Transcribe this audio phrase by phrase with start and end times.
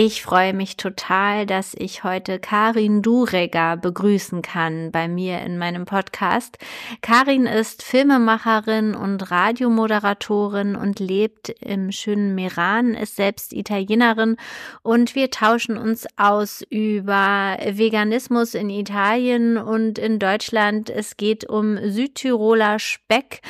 [0.00, 5.86] Ich freue mich total, dass ich heute Karin Dureger begrüßen kann bei mir in meinem
[5.86, 6.56] Podcast.
[7.02, 14.36] Karin ist Filmemacherin und Radiomoderatorin und lebt im schönen Meran, ist selbst Italienerin
[14.84, 20.90] und wir tauschen uns aus über Veganismus in Italien und in Deutschland.
[20.90, 23.40] Es geht um Südtiroler Speck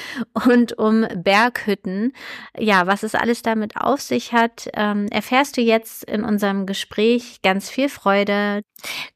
[0.46, 2.14] und um Berghütten.
[2.58, 6.66] Ja, was es alles damit auf sich hat, ähm, erfährst du jetzt in unserem unserem
[6.66, 7.42] Gespräch.
[7.42, 8.62] Ganz viel Freude.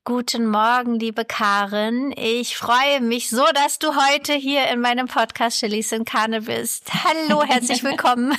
[0.04, 2.12] Guten Morgen, liebe Karin.
[2.16, 6.90] Ich freue mich so, dass du heute hier in meinem Podcast Chilis in Karne bist.
[6.92, 8.34] Hallo, herzlich willkommen.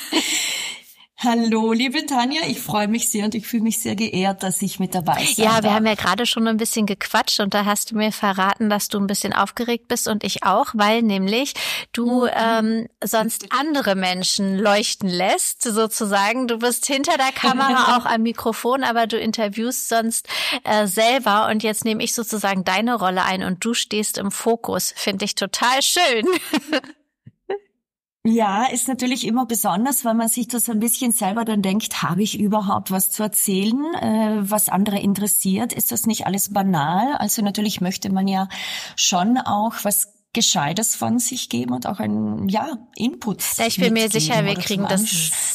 [1.23, 4.79] Hallo, liebe Tanja, ich freue mich sehr und ich fühle mich sehr geehrt, dass ich
[4.81, 5.27] mit dabei bin.
[5.37, 5.73] Ja, wir darf.
[5.73, 8.99] haben ja gerade schon ein bisschen gequatscht und da hast du mir verraten, dass du
[8.99, 11.53] ein bisschen aufgeregt bist und ich auch, weil nämlich
[11.93, 12.29] du mhm.
[12.35, 16.47] ähm, sonst andere Menschen leuchten lässt, sozusagen.
[16.49, 20.27] Du bist hinter der Kamera auch am Mikrofon, aber du interviewst sonst
[20.65, 24.93] äh, selber und jetzt nehme ich sozusagen deine Rolle ein und du stehst im Fokus.
[24.97, 26.27] Finde ich total schön.
[28.25, 32.23] Ja, ist natürlich immer besonders, weil man sich das ein bisschen selber dann denkt, habe
[32.23, 35.73] ich überhaupt was zu erzählen, äh, was andere interessiert?
[35.73, 37.15] Ist das nicht alles banal?
[37.17, 38.47] Also natürlich möchte man ja
[38.95, 43.43] schon auch was Gescheites von sich geben und auch ein ja, Input.
[43.57, 45.03] Ja, ich bin mir sicher, wir kriegen das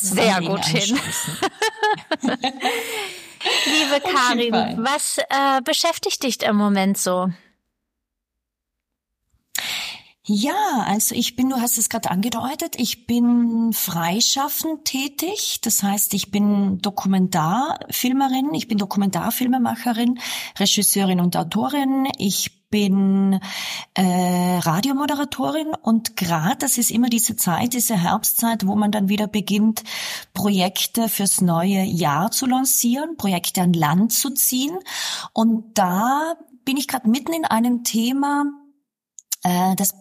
[0.00, 0.98] sehr gut hin.
[3.64, 7.30] Liebe Karin, was äh, beschäftigt dich im Moment so?
[10.30, 15.60] Ja, also ich bin, du hast es gerade angedeutet, ich bin freischaffend tätig.
[15.62, 20.20] Das heißt, ich bin Dokumentarfilmerin, ich bin Dokumentarfilmemacherin,
[20.58, 22.08] Regisseurin und Autorin.
[22.18, 23.41] Ich bin
[23.94, 29.28] äh, Radiomoderatorin und gerade das ist immer diese Zeit, diese Herbstzeit, wo man dann wieder
[29.28, 29.82] beginnt,
[30.34, 34.78] Projekte fürs neue Jahr zu lancieren, Projekte an Land zu ziehen.
[35.32, 36.34] Und da
[36.66, 38.44] bin ich gerade mitten in einem Thema,
[39.42, 39.94] äh, das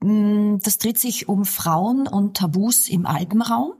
[0.00, 3.72] das dreht sich um Frauen und Tabus im Alpenraum.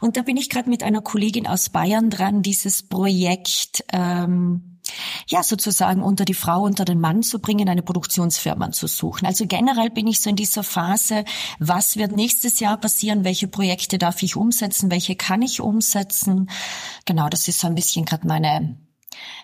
[0.00, 4.80] Und da bin ich gerade mit einer Kollegin aus Bayern dran, dieses Projekt ähm,
[5.26, 9.26] ja sozusagen unter die Frau, unter den Mann zu bringen, eine Produktionsfirma zu suchen.
[9.26, 11.24] Also generell bin ich so in dieser Phase,
[11.58, 16.48] was wird nächstes Jahr passieren, welche Projekte darf ich umsetzen, welche kann ich umsetzen.
[17.04, 18.78] Genau, das ist so ein bisschen gerade meine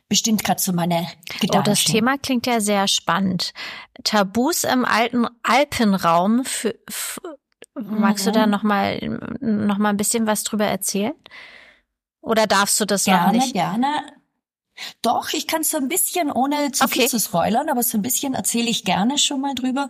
[0.09, 1.07] bestimmt gerade so meine
[1.41, 1.69] Gedanken.
[1.69, 3.53] Oh, das Thema klingt ja sehr spannend.
[4.03, 6.45] Tabus im alten Alpenraum.
[6.45, 7.39] Für, für,
[7.75, 8.33] magst mhm.
[8.33, 8.99] du da noch mal
[9.41, 11.15] noch mal ein bisschen was drüber erzählen?
[12.21, 13.55] Oder darfst du das gerne, noch nicht?
[13.55, 14.13] Gerne, gerne.
[15.03, 17.01] Doch, ich kann so ein bisschen, ohne zu okay.
[17.01, 19.89] viel zu spoilern, aber so ein bisschen erzähle ich gerne schon mal drüber.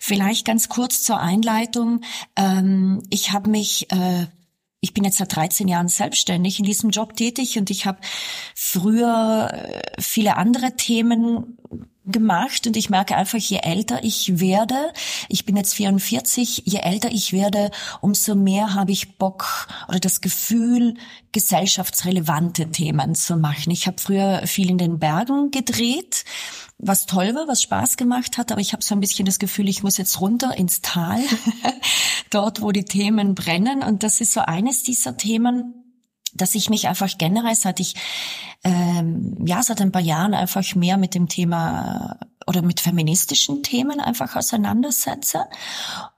[0.00, 2.00] Vielleicht ganz kurz zur Einleitung.
[2.34, 4.26] Ähm, ich habe mich äh,
[4.84, 7.98] ich bin jetzt seit 13 Jahren selbstständig in diesem Job tätig und ich habe
[8.54, 11.56] früher äh, viele andere Themen
[12.04, 14.92] gemacht und ich merke einfach, je älter ich werde,
[15.30, 17.70] ich bin jetzt 44, je älter ich werde,
[18.02, 20.96] umso mehr habe ich Bock oder das Gefühl,
[21.32, 23.70] gesellschaftsrelevante Themen zu machen.
[23.70, 26.26] Ich habe früher viel in den Bergen gedreht
[26.86, 29.68] was toll war, was Spaß gemacht hat, aber ich habe so ein bisschen das Gefühl,
[29.68, 31.20] ich muss jetzt runter ins Tal,
[32.30, 33.82] dort, wo die Themen brennen.
[33.82, 35.74] Und das ist so eines dieser Themen,
[36.34, 37.94] dass ich mich einfach generell, seit ich
[38.64, 44.00] ähm, ja seit ein paar Jahren einfach mehr mit dem Thema oder mit feministischen Themen
[44.00, 45.44] einfach auseinandersetze.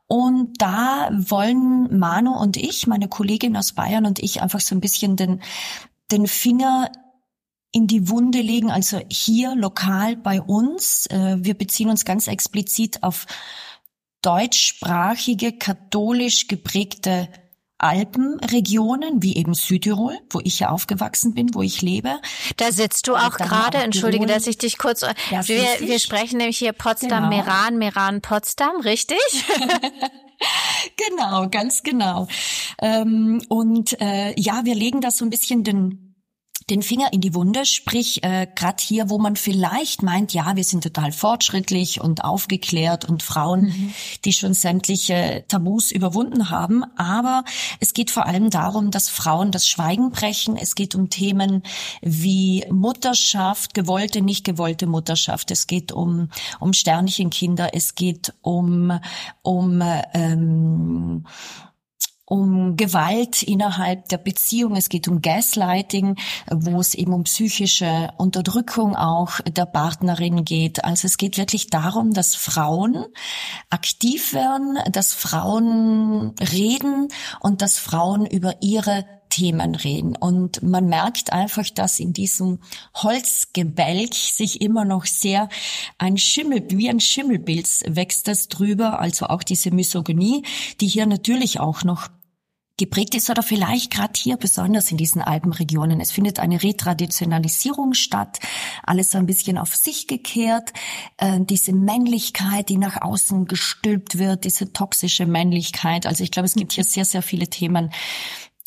[0.09, 4.81] Und da wollen Manu und ich, meine Kollegin aus Bayern und ich einfach so ein
[4.81, 5.41] bisschen den
[6.13, 6.91] den Finger
[7.77, 11.05] in die Wunde legen, also hier lokal bei uns.
[11.09, 13.27] Äh, wir beziehen uns ganz explizit auf
[14.23, 17.29] deutschsprachige, katholisch geprägte
[17.77, 22.19] Alpenregionen, wie eben Südtirol, wo ich ja aufgewachsen bin, wo ich lebe.
[22.57, 26.57] Da sitzt du auch gerade, entschuldige, dass ich dich kurz, ja, wir, wir sprechen nämlich
[26.57, 27.45] hier Potsdam, genau.
[27.45, 29.19] Meran, Meran, Potsdam, richtig?
[30.97, 32.27] genau, ganz genau.
[32.81, 36.06] Ähm, und äh, ja, wir legen da so ein bisschen den
[36.69, 40.65] den Finger in die Wunde, sprich äh, gerade hier, wo man vielleicht meint, ja, wir
[40.65, 43.95] sind total fortschrittlich und aufgeklärt und Frauen, mhm.
[44.25, 47.45] die schon sämtliche Tabus überwunden haben, aber
[47.79, 50.57] es geht vor allem darum, dass Frauen das Schweigen brechen.
[50.57, 51.63] Es geht um Themen
[52.03, 55.53] wie Mutterschaft, gewollte, nicht gewollte Mutterschaft.
[55.53, 57.71] Es geht um um Sternchenkinder.
[57.75, 58.99] Es geht um
[59.43, 59.83] um
[60.15, 61.25] ähm,
[62.27, 66.17] um Gewalt innerhalb der Beziehung, es geht um Gaslighting,
[66.51, 70.85] wo es eben um psychische Unterdrückung auch der Partnerin geht.
[70.85, 73.07] Also es geht wirklich darum, dass Frauen
[73.71, 77.09] aktiv werden, dass Frauen reden
[77.41, 80.17] und dass Frauen über ihre Themen reden.
[80.17, 82.61] Und man merkt einfach, dass in diesem
[82.95, 85.49] Holzgebälk sich immer noch sehr
[85.99, 90.43] ein Schimmel, wie ein Schimmelbild wächst das drüber, also auch diese Misogynie,
[90.81, 92.09] die hier natürlich auch noch
[92.77, 96.01] geprägt ist oder vielleicht gerade hier besonders in diesen Alpenregionen.
[96.01, 98.39] Es findet eine Retraditionalisierung statt,
[98.83, 100.73] alles so ein bisschen auf sich gekehrt.
[101.17, 106.07] Äh, diese Männlichkeit, die nach außen gestülpt wird, diese toxische Männlichkeit.
[106.07, 107.91] Also ich glaube, es gibt hier sehr, sehr viele Themen,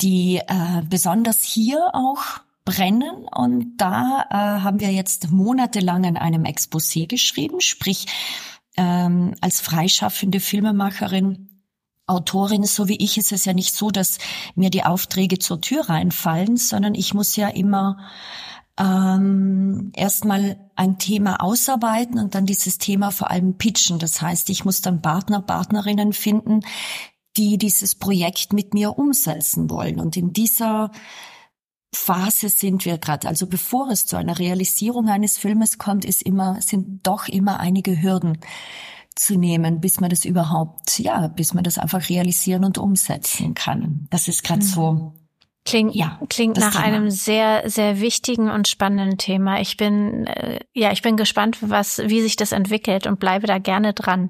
[0.01, 2.23] die äh, besonders hier auch
[2.65, 3.27] brennen.
[3.31, 4.33] Und da äh,
[4.63, 8.07] haben wir jetzt monatelang an einem Exposé geschrieben, sprich
[8.77, 11.48] ähm, als freischaffende Filmemacherin
[12.09, 14.17] Autorin, so wie ich, ist es ja nicht so, dass
[14.55, 17.97] mir die Aufträge zur Tür reinfallen, sondern ich muss ja immer
[18.79, 23.99] ähm, erstmal ein Thema ausarbeiten und dann dieses Thema vor allem pitchen.
[23.99, 26.61] Das heißt, ich muss dann Partner, Partnerinnen finden,
[27.37, 29.99] die dieses Projekt mit mir umsetzen wollen.
[29.99, 30.91] Und in dieser
[31.93, 33.27] Phase sind wir gerade.
[33.27, 38.01] Also bevor es zu einer Realisierung eines Filmes kommt, ist immer, sind doch immer einige
[38.01, 38.39] Hürden
[39.19, 44.07] zu nehmen, bis man das überhaupt, ja, bis man das einfach realisieren und umsetzen kann.
[44.09, 44.67] Das ist gerade mhm.
[44.67, 45.13] so
[45.65, 46.83] Klingt, ja, klingt nach Thema.
[46.83, 49.59] einem sehr, sehr wichtigen und spannenden Thema.
[49.59, 53.59] Ich bin, äh, ja, ich bin gespannt, was, wie sich das entwickelt und bleibe da
[53.59, 54.29] gerne dran.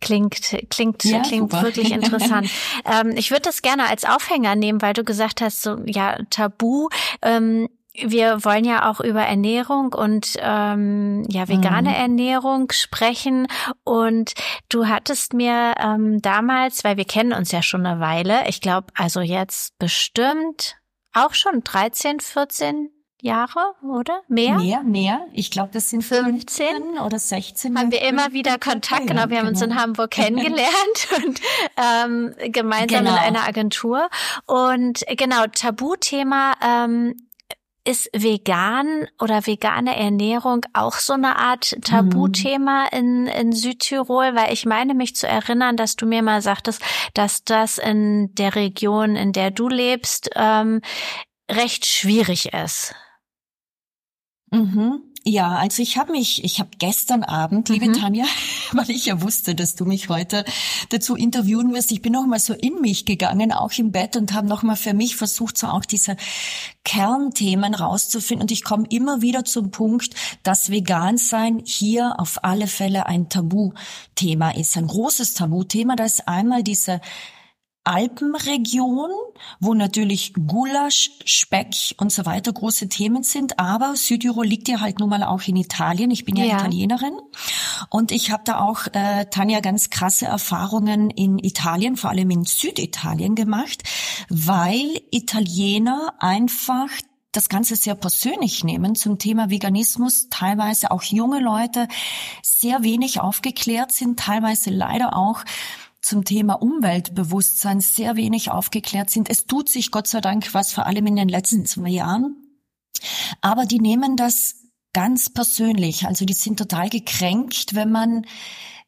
[0.00, 1.62] Klingt, klingt, ja, klingt super.
[1.62, 2.50] wirklich interessant.
[2.84, 6.88] ähm, ich würde das gerne als Aufhänger nehmen, weil du gesagt hast, so, ja, Tabu.
[7.22, 7.68] Ähm,
[8.04, 11.94] wir wollen ja auch über Ernährung und ähm, ja vegane mhm.
[11.94, 13.46] Ernährung sprechen.
[13.84, 14.34] Und
[14.68, 18.88] du hattest mir ähm, damals, weil wir kennen uns ja schon eine Weile, ich glaube
[18.96, 20.76] also jetzt bestimmt
[21.12, 22.90] auch schon 13, 14
[23.20, 24.22] Jahre, oder?
[24.28, 24.58] Mehr?
[24.58, 25.26] Mehr, mehr.
[25.32, 27.76] Ich glaube, das sind 15 oder 16.
[27.76, 29.08] Haben wir immer wieder Kontakt.
[29.08, 29.48] Genau, wir haben genau.
[29.48, 29.74] uns in.
[29.74, 31.40] Hamburg kennengelernt und
[31.76, 33.16] ähm, gemeinsam genau.
[33.16, 34.08] in einer Agentur.
[34.46, 37.27] Und genau, Tabuthema ähm,
[37.88, 42.98] ist vegan oder vegane Ernährung auch so eine Art Tabuthema mhm.
[42.98, 44.34] in, in Südtirol?
[44.34, 46.82] Weil ich meine mich zu erinnern, dass du mir mal sagtest,
[47.14, 50.82] dass das in der Region, in der du lebst, ähm,
[51.50, 52.94] recht schwierig ist.
[54.50, 55.07] Mhm.
[55.28, 57.92] Ja, also ich habe mich, ich habe gestern Abend, liebe mhm.
[57.92, 58.24] Tanja,
[58.72, 60.42] weil ich ja wusste, dass du mich heute
[60.88, 64.32] dazu interviewen wirst, ich bin noch mal so in mich gegangen, auch im Bett und
[64.32, 66.16] habe noch mal für mich versucht, so auch diese
[66.82, 68.44] Kernthemen rauszufinden.
[68.44, 70.14] Und ich komme immer wieder zum Punkt,
[70.44, 75.94] dass Vegansein hier auf alle Fälle ein Tabuthema ist, ein großes Tabuthema.
[75.94, 77.02] Da ist einmal diese
[77.88, 79.10] Alpenregion,
[79.60, 83.58] wo natürlich Gulasch, Speck und so weiter große Themen sind.
[83.58, 86.10] Aber Südtirol liegt ja halt nun mal auch in Italien.
[86.10, 86.58] Ich bin ja, ja.
[86.58, 87.14] Italienerin
[87.88, 92.44] und ich habe da auch, äh, Tanja, ganz krasse Erfahrungen in Italien, vor allem in
[92.44, 93.82] Süditalien gemacht,
[94.28, 96.88] weil Italiener einfach
[97.32, 101.88] das Ganze sehr persönlich nehmen zum Thema Veganismus, teilweise auch junge Leute
[102.42, 105.44] sehr wenig aufgeklärt sind, teilweise leider auch
[106.00, 109.28] zum Thema Umweltbewusstsein sehr wenig aufgeklärt sind.
[109.30, 112.36] Es tut sich Gott sei Dank was, vor allem in den letzten zwei Jahren.
[113.40, 114.56] Aber die nehmen das
[114.92, 116.06] ganz persönlich.
[116.06, 118.26] Also die sind total gekränkt, wenn man,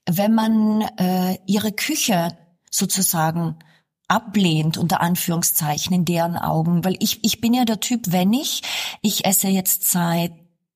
[0.08, 2.36] wenn man äh, ihre Küche
[2.70, 3.58] sozusagen
[4.08, 6.84] ablehnt, unter Anführungszeichen, in deren Augen.
[6.84, 8.62] Weil ich, ich bin ja der Typ, wenn ich,
[9.02, 10.32] ich esse jetzt seit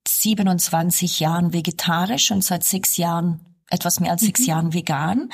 [0.06, 4.46] 27 Jahren vegetarisch und seit sechs Jahren etwas mehr als sechs mhm.
[4.46, 5.30] Jahren vegan.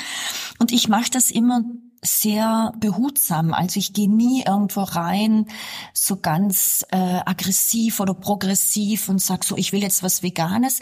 [0.59, 1.63] Und ich mache das immer
[2.03, 3.53] sehr behutsam.
[3.53, 5.47] Also ich gehe nie irgendwo rein
[5.93, 10.81] so ganz äh, aggressiv oder progressiv und sag so, ich will jetzt was Veganes.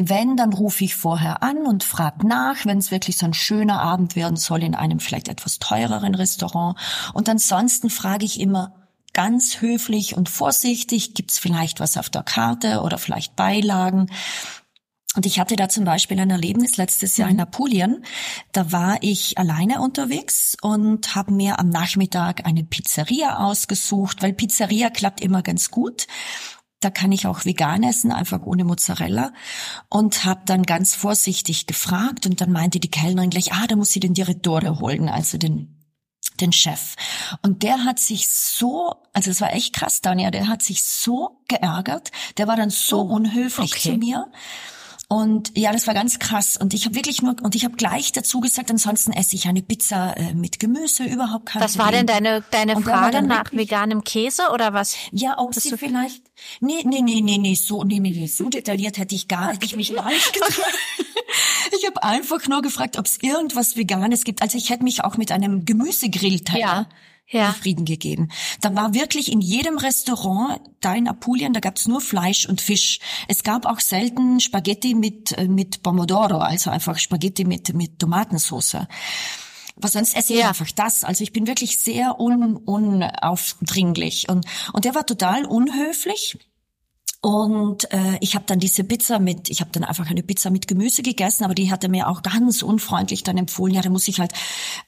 [0.00, 3.80] Wenn, dann rufe ich vorher an und frage nach, wenn es wirklich so ein schöner
[3.80, 6.78] Abend werden soll in einem vielleicht etwas teureren Restaurant.
[7.14, 8.74] Und ansonsten frage ich immer
[9.12, 14.10] ganz höflich und vorsichtig, gibt's vielleicht was auf der Karte oder vielleicht Beilagen.
[15.18, 17.40] Und ich hatte da zum Beispiel ein Erlebnis letztes Jahr in mhm.
[17.40, 18.04] Apulien.
[18.52, 24.90] Da war ich alleine unterwegs und habe mir am Nachmittag eine Pizzeria ausgesucht, weil Pizzeria
[24.90, 26.06] klappt immer ganz gut.
[26.78, 29.32] Da kann ich auch vegan essen, einfach ohne Mozzarella.
[29.90, 33.90] Und habe dann ganz vorsichtig gefragt und dann meinte die Kellnerin gleich, ah, da muss
[33.90, 35.74] sie den Direttore holen, also den
[36.40, 36.94] den Chef.
[37.42, 41.40] Und der hat sich so, also es war echt krass, Daniel, der hat sich so
[41.48, 43.90] geärgert, der war dann so oh, unhöflich okay.
[43.90, 44.30] zu mir
[45.10, 46.58] Und ja, das war ganz krass.
[46.58, 49.62] Und ich habe wirklich nur, und ich habe gleich dazu gesagt, ansonsten esse ich eine
[49.62, 54.50] Pizza äh, mit Gemüse, überhaupt kein Was war denn deine, deine Frage nach veganem Käse
[54.52, 54.96] oder was?
[55.10, 56.22] Ja, ob sie vielleicht,
[56.60, 59.76] nee, nee, nee, nee, nee, so, nee, nee, so detailliert hätte ich gar, hätte ich
[59.76, 60.52] mich gar nicht getraut.
[61.78, 64.40] Ich habe einfach nur gefragt, ob es irgendwas Veganes gibt.
[64.40, 66.86] Also ich hätte mich auch mit einem Gemüsegrillteller ja
[67.30, 67.52] ja.
[67.52, 68.30] Frieden gegeben.
[68.60, 73.00] Da war wirklich in jedem Restaurant da in Apulien, da gab's nur Fleisch und Fisch.
[73.26, 78.86] Es gab auch selten Spaghetti mit, äh, mit Pomodoro, also einfach Spaghetti mit, mit Tomatensauce.
[79.76, 80.48] Aber sonst esse ich ja.
[80.48, 81.04] einfach das.
[81.04, 84.28] Also ich bin wirklich sehr un, unaufdringlich.
[84.28, 86.36] Und, und der war total unhöflich.
[87.20, 90.68] Und äh, ich habe dann diese Pizza mit, ich habe dann einfach eine Pizza mit
[90.68, 94.06] Gemüse gegessen, aber die hat er mir auch ganz unfreundlich dann empfohlen, ja, da muss
[94.06, 94.32] ich halt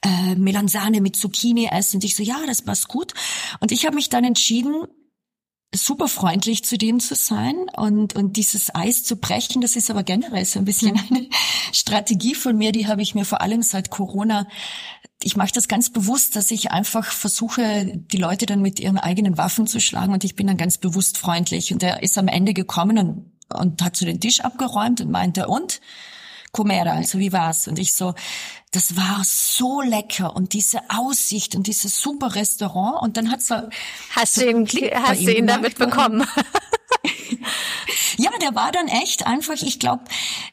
[0.01, 1.97] äh, Melanzane mit Zucchini essen.
[1.97, 3.13] Und ich so, ja, das passt gut.
[3.59, 4.87] Und ich habe mich dann entschieden,
[5.73, 9.61] super freundlich zu denen zu sein und, und dieses Eis zu brechen.
[9.61, 11.27] Das ist aber generell so ein bisschen eine
[11.71, 14.47] Strategie von mir, die habe ich mir vor allem seit Corona
[15.23, 19.37] ich mache das ganz bewusst, dass ich einfach versuche, die Leute dann mit ihren eigenen
[19.37, 21.71] Waffen zu schlagen und ich bin dann ganz bewusst freundlich.
[21.71, 25.47] Und er ist am Ende gekommen und, und hat so den Tisch abgeräumt und meinte,
[25.47, 25.81] und?
[26.51, 27.67] Comera, also wie war's?
[27.67, 28.13] Und ich so,
[28.71, 33.55] das war so lecker und diese Aussicht und dieses super Restaurant und dann hat's so
[34.11, 36.25] Hast du ihn, hast du ihn damit bekommen?
[38.17, 40.05] ja, der war dann echt einfach, ich glaube,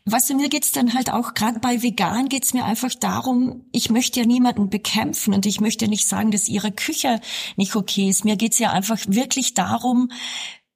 [0.07, 3.89] weißt du, mir geht's dann halt auch, gerade bei Vegan geht's mir einfach darum, ich
[3.91, 7.21] möchte ja niemanden bekämpfen und ich möchte nicht sagen, dass ihre Küche
[7.57, 8.25] nicht okay ist.
[8.25, 10.11] Mir geht's ja einfach wirklich darum,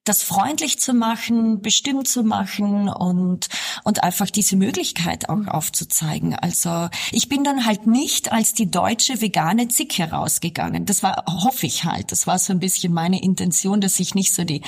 [0.04, 3.48] das freundlich zu machen, bestimmt zu machen und,
[3.84, 6.34] und einfach diese Möglichkeit auch aufzuzeigen.
[6.34, 10.86] Also ich bin dann halt nicht als die deutsche vegane Zicke rausgegangen.
[10.86, 12.10] Das war, hoffe ich halt.
[12.10, 14.62] Das war so ein bisschen meine Intention, dass ich nicht so die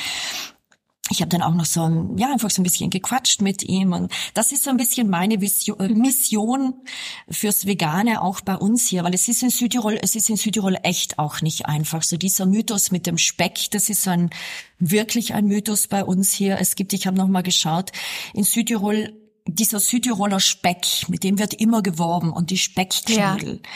[1.10, 4.10] ich habe dann auch noch so ja einfach so ein bisschen gequatscht mit ihm und
[4.32, 6.74] das ist so ein bisschen meine Vision, äh, Mission
[7.28, 10.78] fürs Vegane auch bei uns hier, weil es ist in Südtirol, es ist in Südtirol
[10.82, 12.02] echt auch nicht einfach.
[12.02, 14.30] So dieser Mythos mit dem Speck, das ist so ein
[14.78, 16.58] wirklich ein Mythos bei uns hier.
[16.58, 17.92] Es gibt, ich habe noch mal geschaut,
[18.32, 19.12] in Südtirol
[19.46, 23.60] dieser Südtiroler Speck, mit dem wird immer geworben und die Speckknödel.
[23.62, 23.70] Ja.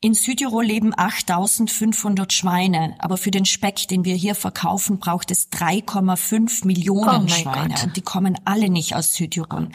[0.00, 5.52] In Südtirol leben 8500 Schweine, aber für den Speck, den wir hier verkaufen, braucht es
[5.52, 7.84] 3,5 Millionen oh Schweine Gott.
[7.84, 9.68] und die kommen alle nicht aus Südtirol.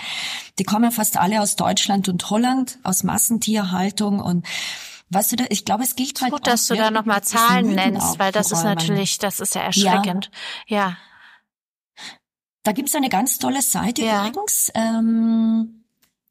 [0.59, 4.45] Die kommen fast alle aus Deutschland und Holland, aus Massentierhaltung und
[5.09, 6.33] Weißt du, ich glaube, es gilt halt.
[6.33, 10.29] Gut, dass du da nochmal Zahlen nennst, weil das ist natürlich, das ist ja erschreckend.
[10.67, 10.77] Ja.
[10.77, 10.97] ja.
[12.67, 14.27] Da gibt's eine ganz tolle Seite ja.
[14.27, 15.85] übrigens, ähm,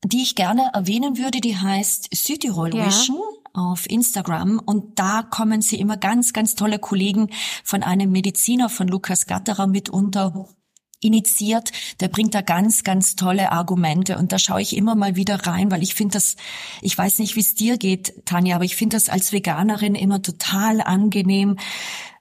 [0.04, 3.16] die ich gerne erwähnen würde, die heißt Südtirol Vision.
[3.16, 7.30] Ja auf Instagram und da kommen sie immer ganz, ganz tolle Kollegen
[7.64, 10.46] von einem Mediziner von Lukas Gatterer mitunter
[11.00, 15.46] initiiert, der bringt da ganz, ganz tolle Argumente und da schaue ich immer mal wieder
[15.46, 16.36] rein, weil ich finde das,
[16.82, 20.20] ich weiß nicht, wie es dir geht, Tanja, aber ich finde das als Veganerin immer
[20.20, 21.56] total angenehm,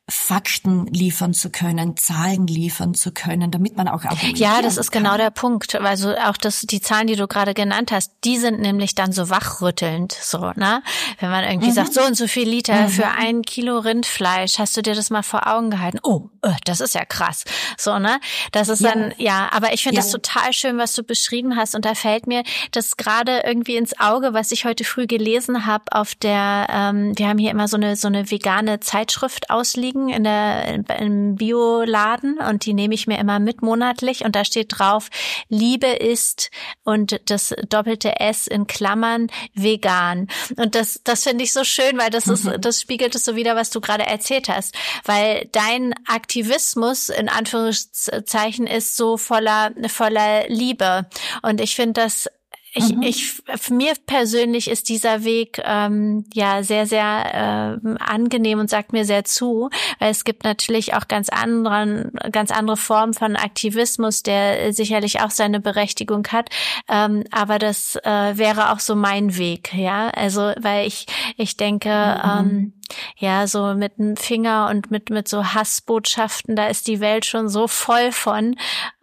[0.07, 4.03] Fakten liefern zu können, Zahlen liefern zu können, damit man auch
[4.35, 5.17] Ja, das ist genau kann.
[5.17, 5.73] genau der Punkt.
[5.73, 9.31] Also auch das, die Zahlen, die du gerade genannt hast, die sind nämlich dann so
[9.31, 10.83] wachrüttelnd, so, ne?
[11.19, 11.73] Wenn man irgendwie mhm.
[11.73, 12.89] sagt, so und so viel Liter mhm.
[12.89, 15.97] für ein Kilo Rindfleisch, hast du dir das mal vor Augen gehalten?
[16.03, 17.43] Oh, äh, das ist ja krass.
[17.75, 18.19] So, ne?
[18.51, 18.91] Das ist ja.
[18.93, 20.03] dann, ja, aber ich finde ja.
[20.03, 21.73] das total schön, was du beschrieben hast.
[21.73, 25.85] Und da fällt mir das gerade irgendwie ins Auge, was ich heute früh gelesen habe
[25.89, 30.09] auf der, ähm, wir haben hier immer so eine, so eine vegane Zeitschrift ausliegen liegen
[30.09, 34.77] in der, im Bioladen und die nehme ich mir immer mit monatlich und da steht
[34.77, 35.09] drauf,
[35.49, 36.51] Liebe ist
[36.83, 40.27] und das doppelte S in Klammern vegan.
[40.57, 42.59] Und das, das finde ich so schön, weil das ist, mhm.
[42.59, 44.75] das spiegelt es so wieder, was du gerade erzählt hast.
[45.03, 51.07] Weil dein Aktivismus in Anführungszeichen ist so voller, voller Liebe.
[51.41, 52.29] Und ich finde das
[52.75, 53.01] ich, mhm.
[53.03, 58.91] ich, für mir persönlich ist dieser Weg ähm, ja sehr, sehr äh, angenehm und sagt
[58.91, 64.23] mir sehr zu, weil es gibt natürlich auch ganz anderen, ganz andere Formen von Aktivismus,
[64.23, 66.49] der sicherlich auch seine Berechtigung hat.
[66.89, 70.09] Ähm, aber das äh, wäre auch so mein Weg, ja.
[70.09, 71.05] Also, weil ich,
[71.37, 72.39] ich denke, mhm.
[72.39, 72.73] ähm,
[73.17, 77.49] ja, so mit dem Finger und mit, mit so Hassbotschaften, da ist die Welt schon
[77.49, 78.55] so voll von.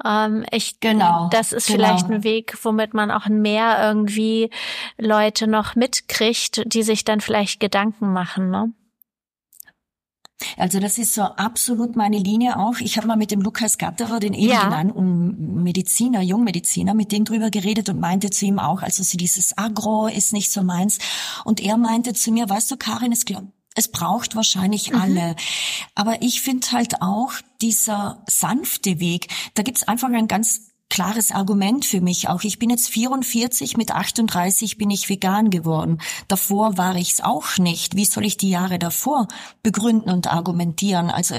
[0.04, 1.78] Ähm, ich, genau, das ist genau.
[1.78, 4.50] vielleicht ein Weg, womit man auch mehr irgendwie
[4.98, 8.72] Leute noch mitkriegt, die sich dann vielleicht Gedanken machen, ne?
[10.56, 12.78] Also das ist so absolut meine Linie auch.
[12.80, 14.64] Ich habe mal mit dem Lukas Gatterer, den eben ja.
[14.64, 19.56] genannten Mediziner, Jungmediziner, mit dem drüber geredet und meinte zu ihm auch, also so dieses
[19.56, 20.98] Agro ist nicht so meins.
[21.44, 25.00] Und er meinte zu mir, weißt du, Karin, es glaubt es braucht wahrscheinlich mhm.
[25.00, 25.36] alle.
[25.94, 31.86] Aber ich finde halt auch dieser sanfte Weg, da gibt's einfach ein ganz klares Argument
[31.86, 32.42] für mich auch.
[32.42, 36.02] Ich bin jetzt 44, mit 38 bin ich vegan geworden.
[36.28, 37.96] Davor war ich es auch nicht.
[37.96, 39.26] Wie soll ich die Jahre davor
[39.62, 41.08] begründen und argumentieren?
[41.08, 41.36] Also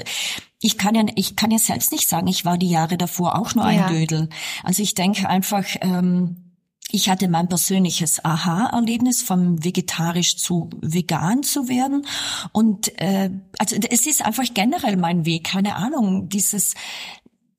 [0.60, 3.54] ich kann ja, ich kann ja selbst nicht sagen, ich war die Jahre davor auch
[3.54, 3.88] nur ein ja.
[3.88, 4.28] Dödel.
[4.64, 6.43] Also ich denke einfach, ähm,
[6.90, 12.06] ich hatte mein persönliches Aha-Erlebnis, vom vegetarisch zu vegan zu werden.
[12.52, 16.74] Und äh, also es ist einfach generell mein Weg, keine Ahnung, dieses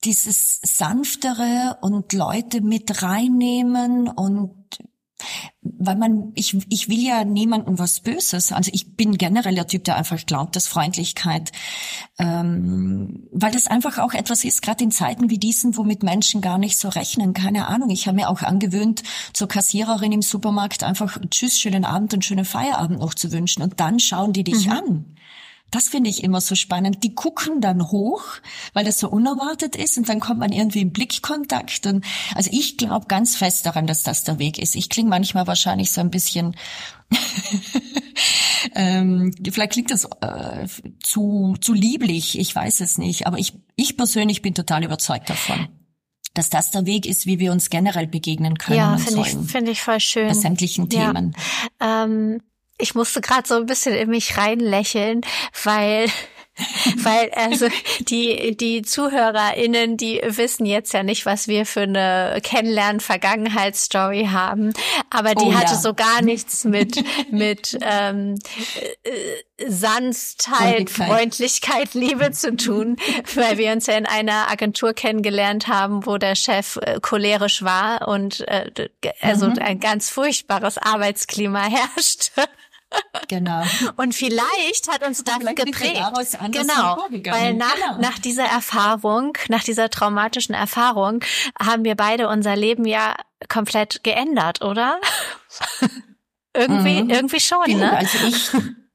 [0.06, 4.65] dieses sanftere und Leute mit reinnehmen und
[5.86, 8.52] weil man, ich, ich will ja niemandem was Böses.
[8.52, 11.52] Also ich bin generell der Typ, der einfach glaubt, dass Freundlichkeit,
[12.18, 16.58] ähm, weil das einfach auch etwas ist, gerade in Zeiten wie diesen, womit Menschen gar
[16.58, 17.34] nicht so rechnen.
[17.34, 17.90] Keine Ahnung.
[17.90, 22.46] Ich habe mir auch angewöhnt, zur Kassiererin im Supermarkt einfach Tschüss, schönen Abend und schönen
[22.46, 23.62] Feierabend noch zu wünschen.
[23.62, 24.72] Und dann schauen die dich mhm.
[24.72, 25.06] an.
[25.72, 27.04] Das finde ich immer so spannend.
[27.04, 28.24] Die gucken dann hoch,
[28.74, 31.86] weil das so unerwartet ist und dann kommt man irgendwie in Blickkontakt.
[31.86, 34.76] Und also ich glaube ganz fest daran, dass das der Weg ist.
[34.76, 36.56] Ich klinge manchmal wahrscheinlich so ein bisschen
[38.76, 40.68] ähm, vielleicht klingt das äh,
[41.04, 45.68] zu, zu lieblich, ich weiß es nicht, aber ich, ich persönlich bin total überzeugt davon
[46.36, 48.78] dass das der Weg ist, wie wir uns generell begegnen können.
[48.78, 50.28] Ja, finde ich, finde ich voll schön.
[50.28, 51.34] Bei sämtlichen Themen.
[51.82, 52.04] Ja.
[52.04, 52.42] Ähm,
[52.78, 55.22] ich musste gerade so ein bisschen in mich reinlächeln,
[55.64, 56.10] weil
[57.04, 57.68] weil also
[58.00, 64.74] die die ZuhörerInnen, die wissen jetzt ja nicht, was wir für eine Kennenlernen-Vergangenheitsstory haben,
[65.10, 65.80] aber die oh, hatte ja.
[65.80, 68.36] so gar nichts mit mit ähm,
[69.04, 72.96] äh, Sanftheit, Freundlichkeit, Liebe zu tun,
[73.36, 78.08] weil wir uns ja in einer Agentur kennengelernt haben, wo der Chef äh, cholerisch war
[78.08, 78.72] und äh,
[79.22, 79.60] also mhm.
[79.60, 82.32] ein ganz furchtbares Arbeitsklima herrschte.
[83.28, 83.64] Genau.
[83.96, 86.02] Und vielleicht hat uns das vielleicht geprägt.
[86.52, 86.98] Genau.
[87.32, 87.98] Weil nach, genau.
[88.00, 91.24] nach dieser Erfahrung, nach dieser traumatischen Erfahrung,
[91.60, 93.16] haben wir beide unser Leben ja
[93.50, 95.00] komplett geändert, oder?
[96.56, 97.10] irgendwie, mhm.
[97.10, 97.98] irgendwie schon, genau, ne?
[97.98, 98.52] Also ich,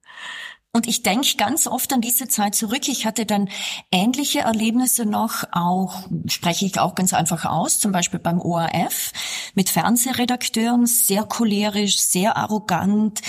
[0.73, 2.87] und ich denke ganz oft an diese Zeit zurück.
[2.87, 3.49] Ich hatte dann
[3.91, 9.11] ähnliche Erlebnisse noch, auch spreche ich auch ganz einfach aus, zum Beispiel beim ORF
[9.53, 13.21] mit Fernsehredakteuren, sehr cholerisch, sehr arrogant,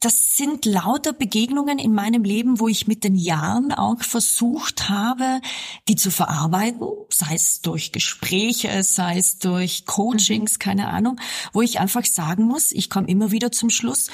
[0.00, 5.40] das sind lauter Begegnungen in meinem Leben, wo ich mit den Jahren auch versucht habe,
[5.88, 10.58] die zu verarbeiten, sei es durch Gespräche, sei es durch Coachings, mhm.
[10.58, 11.20] keine Ahnung,
[11.52, 14.08] wo ich einfach sagen muss, ich komme immer wieder zum Schluss,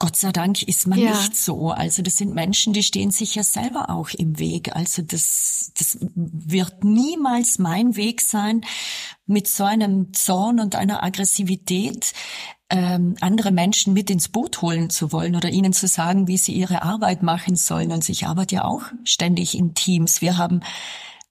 [0.00, 1.16] Gott sei Dank ist man ja.
[1.16, 1.70] nicht so.
[1.70, 4.74] Also das sind Menschen, die stehen sich ja selber auch im Weg.
[4.74, 8.66] Also das, das wird niemals mein Weg sein,
[9.26, 12.12] mit so einem Zorn und einer Aggressivität
[12.74, 16.52] ähm, andere Menschen mit ins Boot holen zu wollen oder ihnen zu sagen, wie sie
[16.52, 17.92] ihre Arbeit machen sollen.
[17.92, 20.20] Und ich arbeite ja auch ständig in Teams.
[20.20, 20.60] Wir haben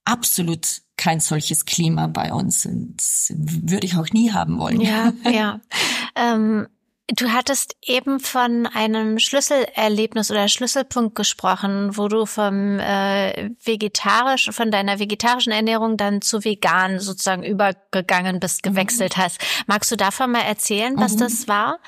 [0.06, 2.96] absolut kein solches Klima bei uns und
[3.30, 4.80] würde ich auch nie haben wollen.
[4.82, 5.60] Ja, ja.
[6.16, 6.68] Ähm,
[7.08, 14.72] Du hattest eben von einem Schlüsselerlebnis oder Schlüsselpunkt gesprochen, wo du vom äh, vegetarisch, von
[14.72, 19.22] deiner vegetarischen Ernährung dann zu vegan sozusagen übergegangen bist, gewechselt mhm.
[19.22, 19.42] hast.
[19.68, 21.20] Magst du davon mal erzählen, was mhm.
[21.20, 21.80] das war?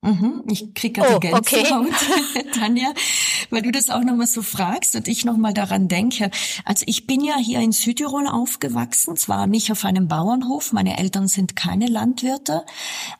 [0.00, 2.46] Mhm, ich kriege gerade oh, Gänsehaut, okay.
[2.54, 2.94] Tanja,
[3.50, 6.30] weil du das auch nochmal so fragst und ich nochmal daran denke.
[6.64, 11.26] Also ich bin ja hier in Südtirol aufgewachsen, zwar nicht auf einem Bauernhof, meine Eltern
[11.26, 12.64] sind keine Landwirte,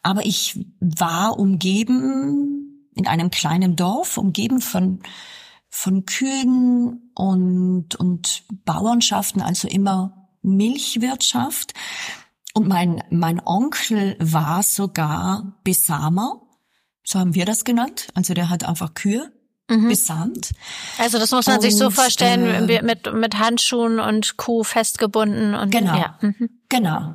[0.04, 5.00] aber ich war umgeben in einem kleinen Dorf, umgeben von
[5.70, 11.74] von Kühen und und Bauernschaften, also immer Milchwirtschaft.
[12.54, 16.47] Und mein mein Onkel war sogar Besamer
[17.08, 18.08] so haben wir das genannt.
[18.14, 19.32] Also der hat einfach Kühe
[19.70, 19.88] mhm.
[19.88, 20.50] besamt.
[20.98, 25.54] Also das muss man und, sich so vorstellen, äh, mit, mit Handschuhen und Kuh festgebunden
[25.54, 26.18] und genau, ja.
[26.20, 26.50] Mhm.
[26.68, 27.14] genau.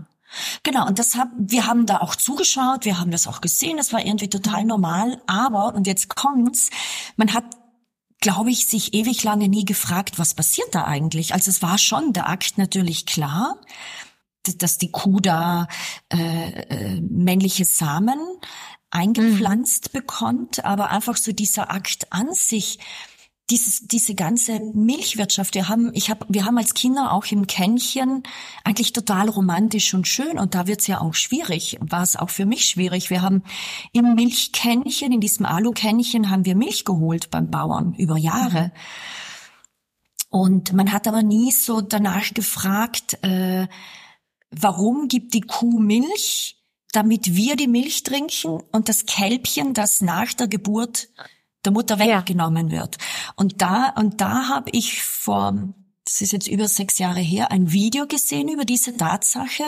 [0.63, 3.93] Genau, und das hab, wir haben da auch zugeschaut, wir haben das auch gesehen, das
[3.93, 6.71] war irgendwie total normal, aber, und jetzt kommt's,
[7.17, 7.43] man hat
[8.19, 11.33] glaube ich, sich ewig lange nie gefragt, was passiert da eigentlich.
[11.33, 13.57] Also es war schon der Akt natürlich klar,
[14.57, 15.67] dass die Kuh da
[16.11, 18.19] äh, äh, männliche Samen
[18.93, 19.97] eingepflanzt mhm.
[19.99, 22.79] bekommt, aber einfach so dieser Akt an sich,
[23.49, 25.55] dieses, diese ganze Milchwirtschaft.
[25.55, 28.23] Wir haben, ich habe, wir haben als Kinder auch im Kännchen
[28.63, 31.77] eigentlich total romantisch und schön und da wird's ja auch schwierig.
[31.81, 33.09] War es auch für mich schwierig.
[33.09, 33.43] Wir haben
[33.91, 38.71] im Milchkännchen, in diesem Alukännchen, haben wir Milch geholt beim Bauern über Jahre.
[40.29, 43.67] Und man hat aber nie so danach gefragt, äh,
[44.49, 46.62] warum gibt die Kuh Milch?
[46.93, 51.09] Damit wir die Milch trinken und das Kälbchen, das nach der Geburt
[51.65, 52.81] der Mutter weggenommen ja.
[52.81, 52.97] wird.
[53.35, 55.73] Und da und da habe ich vor
[56.05, 59.63] das ist jetzt über sechs Jahre her, ein Video gesehen über diese Tatsache,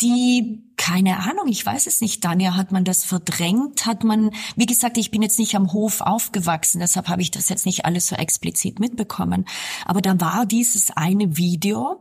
[0.00, 3.86] die, keine Ahnung, ich weiß es nicht, Tanja, hat man das verdrängt?
[3.86, 7.48] Hat man, wie gesagt, ich bin jetzt nicht am Hof aufgewachsen, deshalb habe ich das
[7.48, 9.44] jetzt nicht alles so explizit mitbekommen.
[9.84, 12.00] Aber da war dieses eine Video,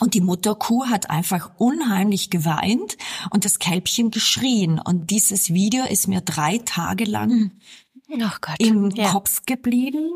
[0.00, 2.96] und die Mutterkuh hat einfach unheimlich geweint
[3.30, 4.80] und das Kälbchen geschrien.
[4.80, 7.52] Und dieses Video ist mir drei Tage lang
[8.08, 8.16] oh
[8.58, 9.12] im ja.
[9.12, 10.10] Kopf geblieben.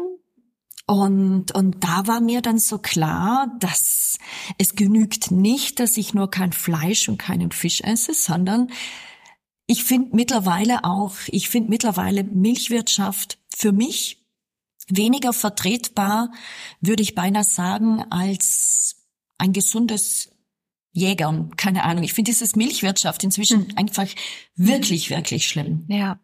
[0.86, 4.18] Und, und da war mir dann so klar, dass
[4.58, 8.70] es genügt nicht, dass ich nur kein Fleisch und keinen Fisch esse, sondern
[9.66, 14.24] ich finde mittlerweile auch, ich finde mittlerweile Milchwirtschaft für mich
[14.88, 16.32] weniger vertretbar,
[16.80, 18.93] würde ich beinahe sagen, als
[19.38, 20.30] ein gesundes
[20.96, 22.04] Jägern, keine Ahnung.
[22.04, 23.72] Ich finde dieses Milchwirtschaft inzwischen mhm.
[23.76, 24.06] einfach
[24.54, 25.84] wirklich, wirklich schlimm.
[25.88, 26.20] Ja.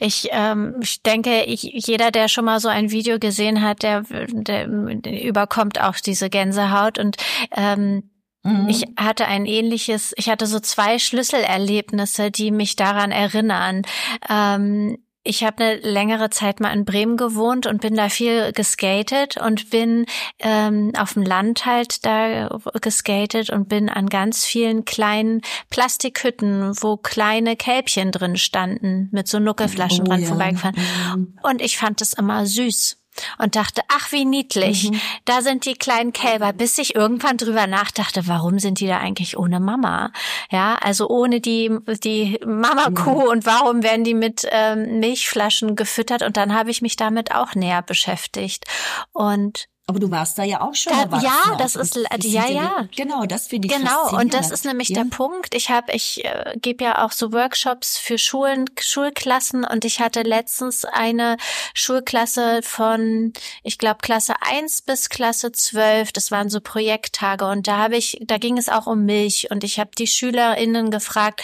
[0.00, 4.02] Ich, ähm, ich denke, ich, jeder, der schon mal so ein Video gesehen hat, der,
[4.02, 7.16] der, der überkommt auch diese Gänsehaut und
[7.54, 8.10] ähm,
[8.42, 8.68] mhm.
[8.68, 13.82] ich hatte ein ähnliches, ich hatte so zwei Schlüsselerlebnisse, die mich daran erinnern.
[14.28, 19.38] Ähm, ich habe eine längere Zeit mal in Bremen gewohnt und bin da viel geskatet
[19.38, 20.04] und bin
[20.38, 22.48] ähm, auf dem Land halt da
[22.80, 29.38] geskatet und bin an ganz vielen kleinen Plastikhütten, wo kleine Kälbchen drin standen, mit so
[29.38, 30.28] Nuckelflaschen oh, dran ja.
[30.28, 30.76] vorbeigefahren.
[31.16, 31.38] Mhm.
[31.42, 32.98] Und ich fand es immer süß
[33.38, 35.00] und dachte, ach wie niedlich, mhm.
[35.24, 39.36] da sind die kleinen Kälber, bis ich irgendwann drüber nachdachte, warum sind die da eigentlich
[39.36, 40.12] ohne Mama?
[40.50, 41.70] Ja, also ohne die,
[42.02, 43.28] die Mama-Kuh mhm.
[43.28, 46.22] und warum werden die mit ähm, Milchflaschen gefüttert?
[46.22, 48.64] Und dann habe ich mich damit auch näher beschäftigt.
[49.12, 50.94] Und aber du warst da ja auch schon.
[50.94, 52.88] Da, ja, das ist ja ja.
[52.96, 55.02] Genau, das finde ich Genau, und das ist nämlich ja.
[55.02, 55.54] der Punkt.
[55.54, 60.22] Ich habe ich äh, gebe ja auch so Workshops für Schulen, Schulklassen und ich hatte
[60.22, 61.36] letztens eine
[61.74, 67.76] Schulklasse von ich glaube Klasse 1 bis Klasse 12, das waren so Projekttage und da
[67.76, 71.42] habe ich da ging es auch um Milch und ich habe die Schülerinnen gefragt,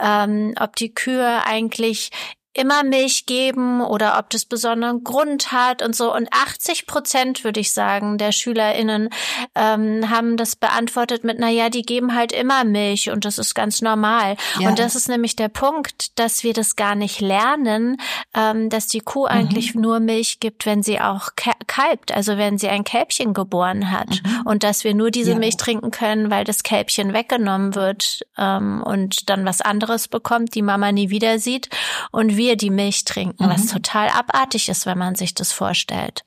[0.00, 2.10] ähm, ob die Kühe eigentlich
[2.54, 6.14] immer Milch geben oder ob das besonderen Grund hat und so.
[6.14, 9.08] Und 80 Prozent, würde ich sagen, der SchülerInnen
[9.54, 13.54] ähm, haben das beantwortet mit, na ja, die geben halt immer Milch und das ist
[13.54, 14.36] ganz normal.
[14.58, 14.68] Ja.
[14.68, 17.96] Und das ist nämlich der Punkt, dass wir das gar nicht lernen,
[18.34, 19.28] ähm, dass die Kuh mhm.
[19.28, 21.30] eigentlich nur Milch gibt, wenn sie auch
[21.66, 24.22] kalbt, also wenn sie ein Kälbchen geboren hat.
[24.22, 24.42] Mhm.
[24.44, 25.38] Und dass wir nur diese ja.
[25.38, 30.62] Milch trinken können, weil das Kälbchen weggenommen wird ähm, und dann was anderes bekommt, die
[30.62, 31.70] Mama nie wieder sieht.
[32.10, 33.50] Und wir die Milch trinken, mhm.
[33.50, 36.24] was total abartig ist, wenn man sich das vorstellt.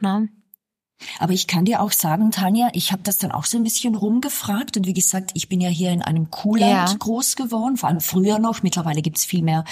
[0.00, 0.28] Ne?
[1.20, 3.94] Aber ich kann dir auch sagen, Tanja, ich habe das dann auch so ein bisschen
[3.94, 4.76] rumgefragt.
[4.76, 6.96] Und wie gesagt, ich bin ja hier in einem Kuhland ja.
[6.98, 8.62] groß geworden, vor allem früher noch.
[8.62, 9.64] Mittlerweile gibt's viel mehr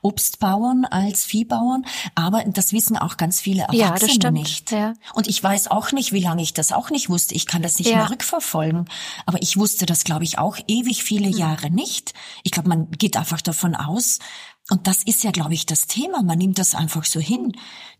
[0.00, 1.84] Obstbauern als Viehbauern.
[2.14, 4.38] Aber das wissen auch ganz viele Erwachsene ja, das stimmt.
[4.38, 4.70] nicht.
[4.70, 4.94] Ja.
[5.14, 7.34] Und ich weiß auch nicht, wie lange ich das auch nicht wusste.
[7.34, 7.96] Ich kann das nicht ja.
[7.96, 8.88] mehr rückverfolgen.
[9.26, 11.36] Aber ich wusste das, glaube ich, auch ewig viele hm.
[11.36, 12.14] Jahre nicht.
[12.42, 14.18] Ich glaube, man geht einfach davon aus,
[14.70, 16.22] und das ist ja, glaube ich, das Thema.
[16.22, 17.52] Man nimmt das einfach so hin.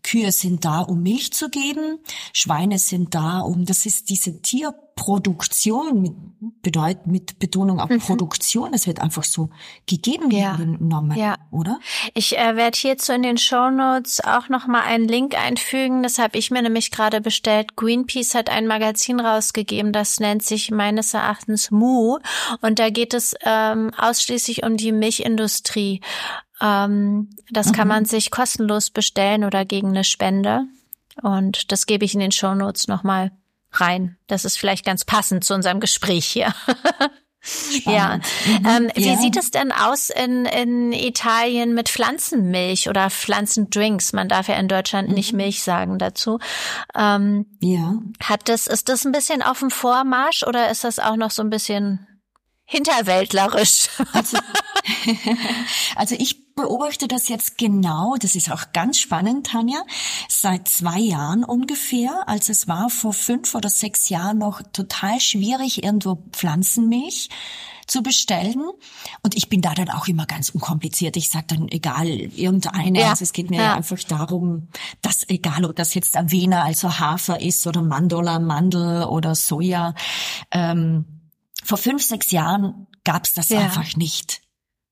[0.03, 1.99] Kühe sind da, um Milch zu geben.
[2.33, 6.13] Schweine sind da, um, das ist diese Tierproduktion mit,
[6.61, 7.99] bedeutet, mit Betonung auf mhm.
[7.99, 8.73] Produktion.
[8.73, 9.49] Es wird einfach so
[9.85, 10.55] gegeben ja.
[10.55, 11.35] genommen, ja.
[11.51, 11.79] oder?
[12.13, 16.03] Ich äh, werde hierzu in den Show Notes auch nochmal einen Link einfügen.
[16.03, 17.75] Das habe ich mir nämlich gerade bestellt.
[17.75, 22.19] Greenpeace hat ein Magazin rausgegeben, das nennt sich meines Erachtens Moo.
[22.61, 26.01] Und da geht es ähm, ausschließlich um die Milchindustrie.
[26.61, 27.71] Ähm, das mhm.
[27.73, 30.65] kann man sich kostenlos bestellen oder gegen eine Spende.
[31.21, 33.31] Und das gebe ich in den Show Notes nochmal
[33.73, 34.17] rein.
[34.27, 36.53] Das ist vielleicht ganz passend zu unserem Gespräch hier.
[37.85, 38.19] ja.
[38.45, 38.67] Mhm.
[38.67, 39.17] Ähm, wie ja.
[39.17, 44.13] sieht es denn aus in, in Italien mit Pflanzenmilch oder Pflanzendrinks?
[44.13, 45.15] Man darf ja in Deutschland mhm.
[45.15, 46.39] nicht Milch sagen dazu.
[46.95, 47.95] Ähm, ja.
[48.23, 51.41] Hat das, ist das ein bisschen auf dem Vormarsch oder ist das auch noch so
[51.41, 52.07] ein bisschen
[52.65, 53.89] hinterwäldlerisch?
[54.13, 54.37] Also,
[55.95, 59.83] also ich beobachte das jetzt genau, das ist auch ganz spannend, Tanja,
[60.27, 62.27] seit zwei Jahren ungefähr.
[62.27, 67.29] Also es war vor fünf oder sechs Jahren noch total schwierig, irgendwo Pflanzenmilch
[67.87, 68.61] zu bestellen.
[69.21, 71.17] Und ich bin da dann auch immer ganz unkompliziert.
[71.17, 72.99] Ich sage dann, egal, irgendeine.
[72.99, 73.09] Ja.
[73.09, 73.75] Also es geht mir ja.
[73.75, 74.69] einfach darum,
[75.01, 79.93] dass egal, ob das jetzt Avena, also Hafer ist oder Mandola, Mandel oder Soja.
[80.51, 81.05] Ähm,
[81.63, 83.59] vor fünf, sechs Jahren gab es das ja.
[83.59, 84.41] einfach nicht.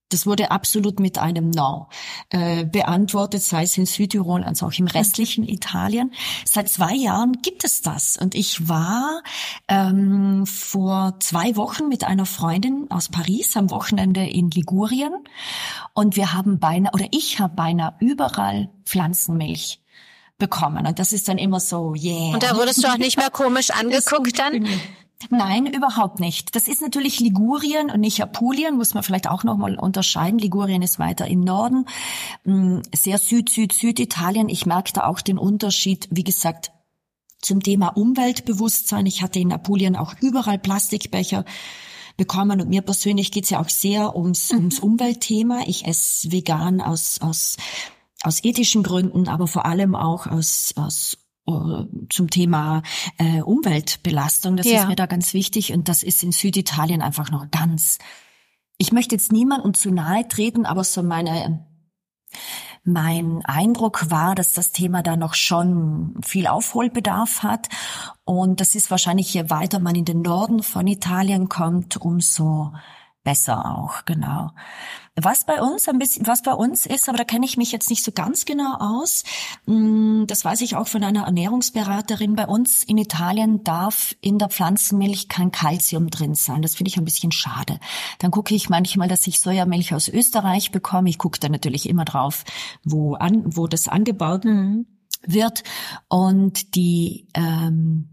[0.10, 1.88] Das wurde absolut mit einem No
[2.30, 6.12] äh, beantwortet, sei es in Südtirol als auch im restlichen Italien.
[6.46, 8.18] Seit zwei Jahren gibt es das.
[8.18, 9.22] Und ich war
[9.68, 15.14] ähm, vor zwei Wochen mit einer Freundin aus Paris am Wochenende in Ligurien.
[15.94, 19.80] Und wir haben beinahe, oder ich habe beinahe überall Pflanzenmilch
[20.40, 20.88] bekommen.
[20.88, 22.34] Und das ist dann immer so, yeah.
[22.34, 24.68] Und da wurdest du auch nicht mehr komisch angeguckt dann?
[25.30, 26.56] Nein, überhaupt nicht.
[26.56, 30.40] Das ist natürlich Ligurien und nicht Apulien, muss man vielleicht auch nochmal unterscheiden.
[30.40, 31.86] Ligurien ist weiter im Norden,
[32.46, 34.48] mm, sehr Süd, Süd, Süditalien.
[34.48, 36.72] Ich merke da auch den Unterschied, wie gesagt,
[37.42, 39.06] zum Thema Umweltbewusstsein.
[39.06, 41.44] Ich hatte in Apulien auch überall Plastikbecher
[42.18, 44.58] bekommen und mir persönlich geht's ja auch sehr ums, mhm.
[44.60, 45.62] ums Umweltthema.
[45.68, 47.58] Ich esse vegan aus, aus,
[48.24, 51.18] aus ethischen Gründen, aber vor allem auch aus, aus
[52.10, 52.84] zum Thema
[53.18, 54.58] äh, Umweltbelastung.
[54.58, 54.82] Das ja.
[54.82, 57.98] ist mir da ganz wichtig und das ist in Süditalien einfach noch ganz.
[58.78, 61.66] Ich möchte jetzt niemandem zu nahe treten, aber so meine
[62.84, 67.68] mein Eindruck war, dass das Thema da noch schon viel Aufholbedarf hat.
[68.26, 72.72] Und das ist wahrscheinlich, je weiter man in den Norden von Italien kommt, umso
[73.24, 74.52] besser auch, genau.
[75.16, 77.90] Was bei uns ein bisschen, was bei uns ist, aber da kenne ich mich jetzt
[77.90, 79.24] nicht so ganz genau aus.
[79.66, 82.36] Mm, das weiß ich auch von einer Ernährungsberaterin.
[82.36, 86.62] Bei uns in Italien darf in der Pflanzenmilch kein Kalzium drin sein.
[86.62, 87.80] Das finde ich ein bisschen schade.
[88.20, 91.10] Dann gucke ich manchmal, dass ich Sojamilch aus Österreich bekomme.
[91.10, 92.46] Ich gucke da natürlich immer drauf,
[92.84, 94.46] wo an, wo das angebaut
[95.24, 95.64] wird.
[96.08, 98.08] Und die ähm,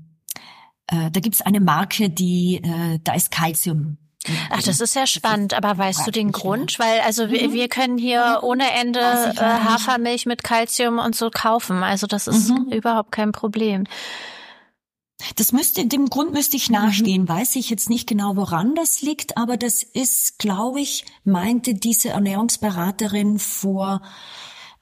[0.88, 3.98] äh, da gibt's eine Marke, die äh, da ist Kalzium
[4.50, 5.54] Ach, das ist ja spannend.
[5.54, 6.78] Aber weißt du den Grund?
[6.78, 7.52] Weil also wir, mhm.
[7.52, 8.48] wir können hier mhm.
[8.48, 11.82] ohne Ende äh, Hafermilch mit Kalzium und so kaufen.
[11.82, 12.72] Also das ist mhm.
[12.72, 13.84] überhaupt kein Problem.
[15.36, 17.22] Das müsste, dem Grund müsste ich nachgehen.
[17.22, 17.28] Mhm.
[17.28, 22.10] Weiß ich jetzt nicht genau, woran das liegt, aber das ist, glaube ich, meinte diese
[22.10, 24.02] Ernährungsberaterin vor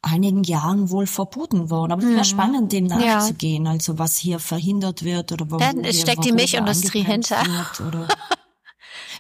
[0.05, 1.93] einigen Jahren wohl verboten worden.
[1.93, 2.25] Aber es wäre mhm.
[2.25, 3.73] spannend, dem nachzugehen, ja.
[3.73, 5.83] also was hier verhindert wird oder warum.
[5.83, 7.37] Dann steckt die Milchindustrie hinter.
[7.81, 8.11] Wird,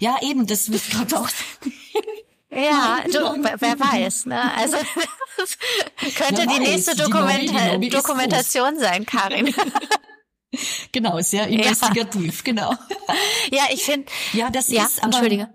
[0.01, 1.29] ja, eben, das wird gerade auch.
[2.51, 4.55] Ja, du, wer weiß, ne?
[4.57, 4.77] Also
[6.17, 9.53] könnte wer die weiß, nächste Dokumenta die Dokumentation sein, Karin.
[10.93, 12.43] genau, sehr investigativ, ja.
[12.45, 12.75] genau.
[13.51, 14.07] Ja, ich finde.
[14.33, 15.07] Ja, das ja, ist aber.
[15.07, 15.49] Entschuldige.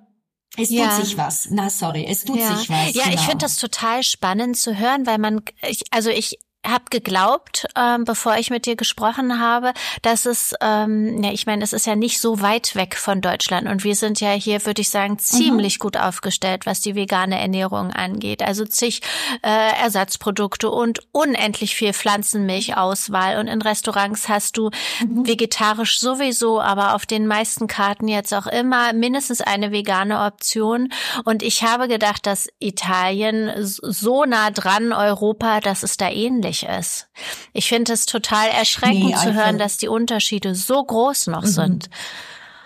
[0.57, 0.91] Es tut ja.
[0.91, 1.47] sich was.
[1.51, 2.57] Na, sorry, es tut ja.
[2.57, 2.93] sich was.
[2.93, 3.15] Ja, genau.
[3.15, 8.03] ich finde das total spannend zu hören, weil man, ich, also ich habe geglaubt, ähm,
[8.03, 11.95] bevor ich mit dir gesprochen habe, dass es, ähm, ja, ich meine, es ist ja
[11.95, 15.79] nicht so weit weg von Deutschland und wir sind ja hier, würde ich sagen, ziemlich
[15.79, 15.83] mhm.
[15.83, 18.43] gut aufgestellt, was die vegane Ernährung angeht.
[18.43, 19.01] Also zig
[19.41, 24.69] äh, Ersatzprodukte und unendlich viel Pflanzenmilchauswahl und in Restaurants hast du
[24.99, 25.25] mhm.
[25.25, 30.91] vegetarisch sowieso, aber auf den meisten Karten jetzt auch immer mindestens eine vegane Option.
[31.23, 36.79] Und ich habe gedacht, dass Italien so nah dran Europa, dass es da ähnlich möglich
[36.79, 37.07] ist.
[37.53, 41.47] Ich finde es total erschreckend nee, zu hören, dass die Unterschiede so groß noch mhm.
[41.47, 41.89] sind.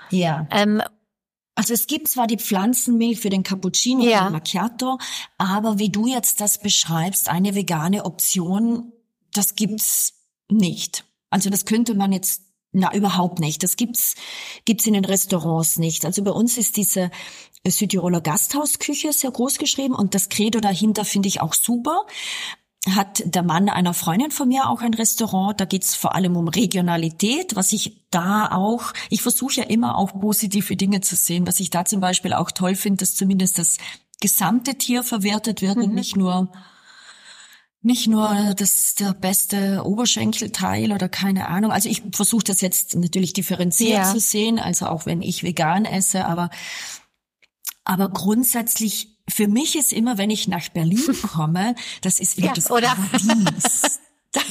[0.09, 0.47] Ja.
[0.51, 0.81] Ähm,
[1.55, 4.25] also es gibt zwar die Pflanzenmilch für den Cappuccino ja.
[4.25, 4.97] und Macchiato,
[5.37, 8.91] aber wie du jetzt das beschreibst, eine vegane Option,
[9.33, 10.13] das gibt's
[10.49, 11.05] nicht.
[11.29, 13.61] Also das könnte man jetzt na, überhaupt nicht.
[13.61, 14.15] Das gibt's,
[14.65, 16.05] gibt's in den Restaurants nicht.
[16.05, 17.11] Also bei uns ist diese
[17.65, 22.05] Südtiroler Gasthausküche sehr groß geschrieben und das Credo dahinter finde ich auch super
[22.89, 25.59] hat der Mann einer Freundin von mir auch ein Restaurant.
[25.59, 30.19] Da geht's vor allem um Regionalität, was ich da auch, ich versuche ja immer auch
[30.19, 33.77] positive Dinge zu sehen, was ich da zum Beispiel auch toll finde, dass zumindest das
[34.19, 35.83] gesamte Tier verwertet wird mhm.
[35.83, 36.51] und nicht nur
[37.85, 41.71] nicht nur das der beste Oberschenkelteil oder keine Ahnung.
[41.71, 44.11] Also ich versuche das jetzt natürlich differenziert ja.
[44.11, 46.49] zu sehen, also auch wenn ich vegan esse, aber
[47.83, 52.53] aber grundsätzlich für mich ist immer, wenn ich nach Berlin komme, das ist wieder ja,
[52.53, 52.95] das oder?
[53.11, 53.99] Paradies.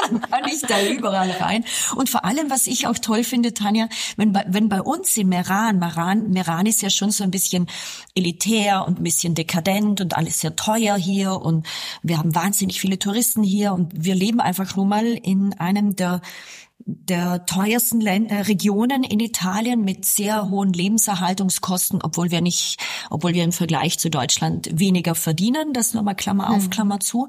[0.00, 1.64] Dann kann ich da überall rein.
[1.94, 5.28] Und vor allem, was ich auch toll finde, Tanja, wenn bei, wenn bei uns in
[5.28, 7.66] Meran, Meran, Meran ist ja schon so ein bisschen
[8.14, 11.66] elitär und ein bisschen dekadent und alles sehr teuer hier und
[12.02, 16.22] wir haben wahnsinnig viele Touristen hier und wir leben einfach nur mal in einem der
[16.84, 22.78] der teuersten Länd äh, Regionen in Italien mit sehr hohen Lebenserhaltungskosten, obwohl wir nicht,
[23.10, 25.72] obwohl wir im Vergleich zu Deutschland weniger verdienen.
[25.72, 26.70] Das nur mal Klammer auf, mhm.
[26.70, 27.28] Klammer zu.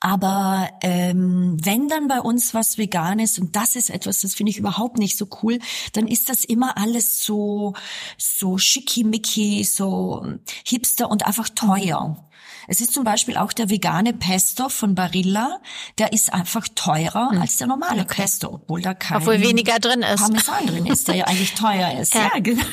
[0.00, 4.50] Aber ähm, wenn dann bei uns was vegan ist, und das ist etwas, das finde
[4.50, 5.58] ich überhaupt nicht so cool,
[5.92, 7.74] dann ist das immer alles so
[8.16, 10.24] so schickimicki, so
[10.64, 12.27] hipster und einfach teuer.
[12.68, 15.60] Es ist zum Beispiel auch der vegane Pesto von Barilla,
[15.96, 17.40] der ist einfach teurer hm.
[17.40, 18.22] als der normale okay.
[18.22, 20.20] Pesto, obwohl da kein obwohl weniger drin ist.
[20.20, 22.14] Parmesan drin ist, der ja eigentlich teuer ist.
[22.18, 22.32] Ja.
[22.34, 22.64] ja, genau.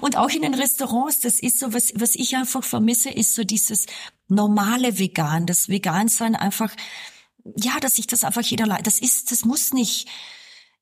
[0.00, 3.44] Und auch in den Restaurants, das ist so was, was ich einfach vermisse, ist so
[3.44, 3.86] dieses
[4.28, 6.72] normale Vegan, das Vegansein einfach,
[7.56, 10.08] ja, dass sich das einfach jeder, das ist, das muss nicht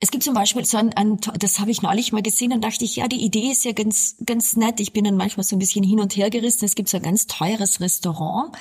[0.05, 2.85] es gibt zum Beispiel so ein, ein das habe ich neulich mal gesehen, dann dachte
[2.85, 4.79] ich, ja, die Idee ist ja ganz, ganz nett.
[4.79, 6.67] Ich bin dann manchmal so ein bisschen hin und her gerissen.
[6.67, 8.55] Es gibt so ein ganz teures Restaurant,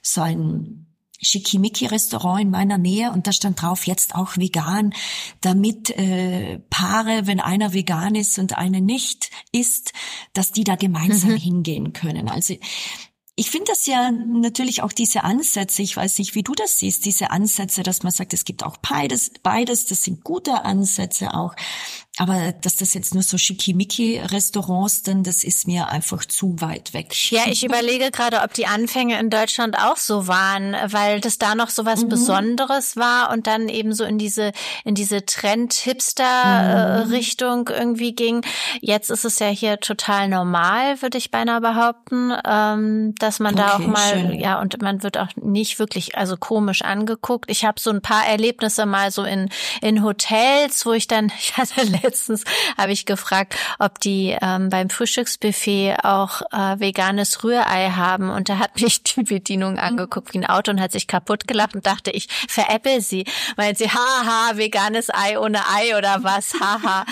[0.00, 0.86] so ein
[1.20, 4.94] Schickimicki-Restaurant in meiner Nähe und da stand drauf, jetzt auch vegan,
[5.42, 9.92] damit äh, Paare, wenn einer vegan ist und eine nicht ist,
[10.32, 11.36] dass die da gemeinsam mhm.
[11.36, 12.30] hingehen können.
[12.30, 12.54] Also
[13.38, 17.04] ich finde das ja natürlich auch diese Ansätze, ich weiß nicht, wie du das siehst,
[17.04, 21.54] diese Ansätze, dass man sagt, es gibt auch beides, beides, das sind gute Ansätze auch.
[22.18, 27.14] Aber dass das jetzt nur so Schickimicki-Restaurants denn das ist mir einfach zu weit weg.
[27.30, 31.54] Ja, ich überlege gerade, ob die Anfänge in Deutschland auch so waren, weil das da
[31.54, 32.08] noch so was mhm.
[32.08, 34.52] Besonderes war und dann eben so in diese,
[34.84, 37.74] in diese Trend-Hipster-Richtung mhm.
[37.74, 38.40] irgendwie ging.
[38.80, 43.64] Jetzt ist es ja hier total normal, würde ich beinahe behaupten, ähm, dass man okay,
[43.66, 44.40] da auch mal, schön.
[44.40, 47.50] ja, und man wird auch nicht wirklich, also komisch angeguckt.
[47.50, 49.50] Ich habe so ein paar Erlebnisse mal so in,
[49.82, 52.44] in Hotels, wo ich dann, ich hatte letztens
[52.78, 58.30] habe ich gefragt, ob die ähm, beim Frühstücksbuffet auch äh, veganes Rührei haben.
[58.30, 61.74] Und da hat mich die Bedienung angeguckt wie ein Auto und hat sich kaputt gelacht
[61.74, 63.24] und dachte, ich veräpple sie.
[63.56, 67.04] Meint sie, haha, veganes Ei ohne Ei oder was, haha.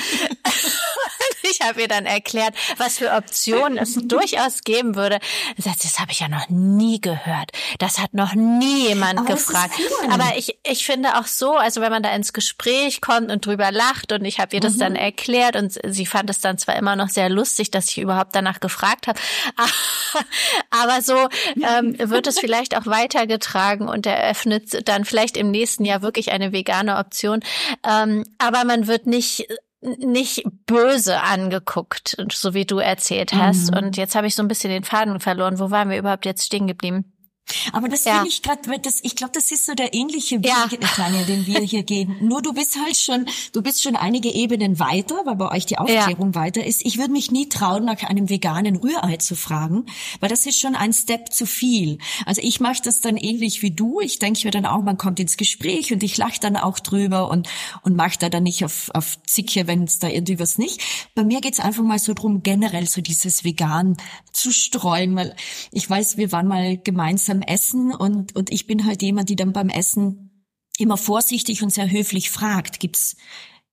[1.64, 5.18] Ich habe ihr dann erklärt, was für Optionen es durchaus geben würde.
[5.57, 7.53] Sagt, das habe ich ja noch nie gehört.
[7.79, 9.74] Das hat noch nie jemand Aber gefragt.
[10.11, 13.72] Aber ich, ich finde auch so, also wenn man da ins Gespräch kommt und drüber
[13.72, 14.81] lacht und ich habe ihr das mhm.
[14.81, 18.35] dann erklärt und sie fand es dann zwar immer noch sehr lustig, dass ich überhaupt
[18.35, 19.18] danach gefragt habe,
[20.70, 26.03] aber so ähm, wird es vielleicht auch weitergetragen und eröffnet dann vielleicht im nächsten Jahr
[26.03, 27.40] wirklich eine vegane Option.
[27.88, 29.46] Ähm, aber man wird nicht
[29.85, 33.70] nicht böse angeguckt, so wie du erzählt hast.
[33.70, 33.79] Mhm.
[33.79, 35.59] Und jetzt habe ich so ein bisschen den Faden verloren.
[35.59, 37.13] Wo waren wir überhaupt jetzt stehen geblieben?
[37.72, 38.20] Aber das ja.
[38.20, 40.66] will ich gerade, das, ich glaube, das ist so der ähnliche Weg, ja.
[40.80, 42.16] Tanja, den wir hier gehen.
[42.22, 45.78] Nur du bist halt schon, du bist schon einige Ebenen weiter, weil bei euch die
[45.78, 46.35] Aufklärung ja.
[46.35, 46.85] weiter ist.
[46.85, 49.87] Ich würde mich nie trauen, nach einem veganen Rührei zu fragen,
[50.20, 51.98] weil das ist schon ein Step zu viel.
[52.24, 54.00] Also ich mache das dann ähnlich wie du.
[54.00, 57.30] Ich denke mir dann auch, man kommt ins Gespräch und ich lache dann auch drüber
[57.30, 57.48] und,
[57.83, 60.80] und mache da dann nicht auf, auf Zicke, wenn es da irgendwie was nicht.
[61.14, 63.96] Bei mir geht's einfach mal so drum, generell so dieses Vegan
[64.33, 65.37] zu streuen, weil
[65.72, 69.37] ich weiß, wir waren mal gemeinsam beim Essen und, und ich bin halt jemand, die
[69.37, 70.44] dann beim Essen
[70.79, 73.16] immer vorsichtig und sehr höflich fragt, gibt's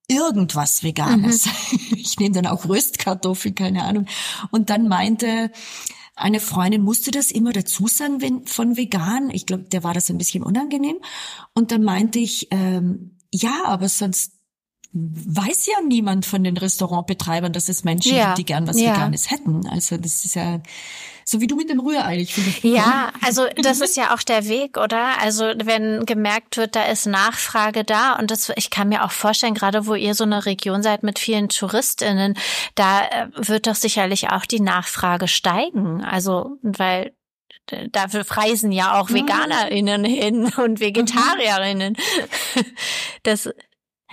[0.07, 1.45] irgendwas Veganes?
[1.45, 1.51] Mhm.
[2.01, 4.07] Ich nehme dann auch Röstkartoffel, keine Ahnung.
[4.49, 5.51] Und dann meinte
[6.15, 9.29] eine Freundin, musste das immer dazu sagen wenn, von vegan?
[9.29, 10.97] Ich glaube, der war das ein bisschen unangenehm.
[11.53, 14.33] Und dann meinte ich, ähm, ja, aber sonst
[14.93, 18.27] weiß ja niemand von den Restaurantbetreibern, dass es Menschen ja.
[18.27, 18.93] gibt, die gern was ja.
[18.93, 19.67] Veganes hätten.
[19.67, 20.61] Also das ist ja
[21.31, 22.17] so wie du mit dem Rührei.
[22.17, 22.67] Ich finde.
[22.67, 25.17] Ja, also das ist ja auch der Weg, oder?
[25.21, 29.53] Also wenn gemerkt wird, da ist Nachfrage da und das, ich kann mir auch vorstellen,
[29.53, 32.37] gerade wo ihr so eine Region seid mit vielen TouristInnen,
[32.75, 36.03] da äh, wird doch sicherlich auch die Nachfrage steigen.
[36.03, 37.13] Also weil
[37.93, 39.15] dafür reisen ja auch mhm.
[39.15, 41.95] VeganerInnen hin und VegetarierInnen.
[43.23, 43.49] Das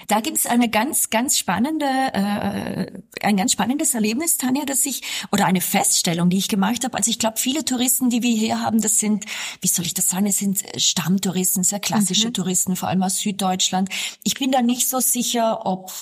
[0.06, 5.46] da gibt's eine ganz, ganz spannende, äh, ein ganz spannendes Erlebnis, Tanja, dass ich oder
[5.46, 6.96] eine Feststellung, die ich gemacht habe.
[6.96, 9.24] Also ich glaube, viele Touristen, die wir hier haben, das sind,
[9.60, 12.34] wie soll ich das sagen, es sind Stammtouristen, sehr klassische mhm.
[12.34, 13.88] Touristen, vor allem aus Süddeutschland.
[14.22, 15.92] Ich bin da nicht so sicher, ob,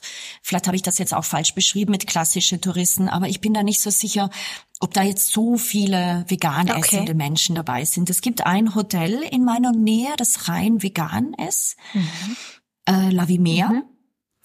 [0.43, 3.63] vielleicht habe ich das jetzt auch falsch beschrieben mit klassische Touristen, aber ich bin da
[3.63, 4.31] nicht so sicher,
[4.79, 6.81] ob da jetzt so viele vegan okay.
[6.81, 8.11] essende Menschen dabei sind.
[8.11, 11.77] Es gibt ein Hotel in meiner Nähe, das rein vegan ist.
[11.95, 12.37] Mhm
[12.87, 13.69] äh, Lavimea.
[13.69, 13.83] Mhm.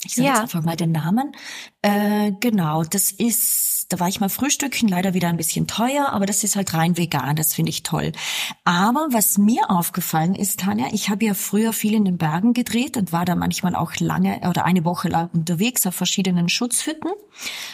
[0.04, 0.34] Ich sage ja.
[0.34, 1.32] jetzt einfach mal den Namen.
[1.84, 6.26] Äh, genau, das ist, da war ich mal frühstücken, leider wieder ein bisschen teuer, aber
[6.26, 8.12] das ist halt rein vegan, das finde ich toll.
[8.64, 12.98] Aber was mir aufgefallen ist, Tanja, ich habe ja früher viel in den Bergen gedreht
[12.98, 17.12] und war da manchmal auch lange oder eine Woche lang unterwegs auf verschiedenen Schutzhütten,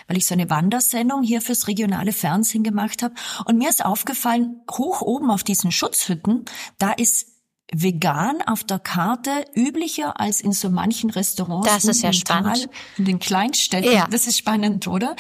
[0.08, 3.16] weil ich so eine Wandersendung hier fürs regionale Fernsehen gemacht habe.
[3.46, 6.44] Und mir ist aufgefallen, hoch oben auf diesen Schutzhütten,
[6.78, 7.37] da ist
[7.74, 11.68] vegan auf der Karte üblicher als in so manchen Restaurants.
[11.68, 12.64] Das ist ja spannend.
[12.64, 13.92] Tal, in den Kleinstädten.
[13.92, 14.08] Ja.
[14.10, 15.16] Das ist spannend, oder?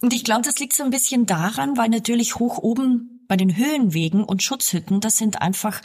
[0.00, 3.56] Und ich glaube, das liegt so ein bisschen daran, weil natürlich hoch oben bei den
[3.56, 5.80] Höhenwegen und Schutzhütten, das sind einfach,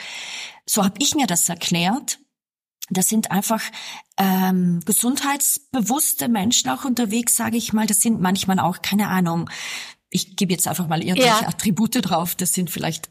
[0.66, 2.20] so habe ich mir das erklärt,
[2.90, 3.62] das sind einfach
[4.18, 7.88] ähm, gesundheitsbewusste Menschen auch unterwegs, sage ich mal.
[7.88, 9.50] Das sind manchmal auch, keine Ahnung,
[10.10, 11.48] ich gebe jetzt einfach mal irgendwelche ja.
[11.48, 12.36] Attribute drauf.
[12.36, 13.10] Das sind vielleicht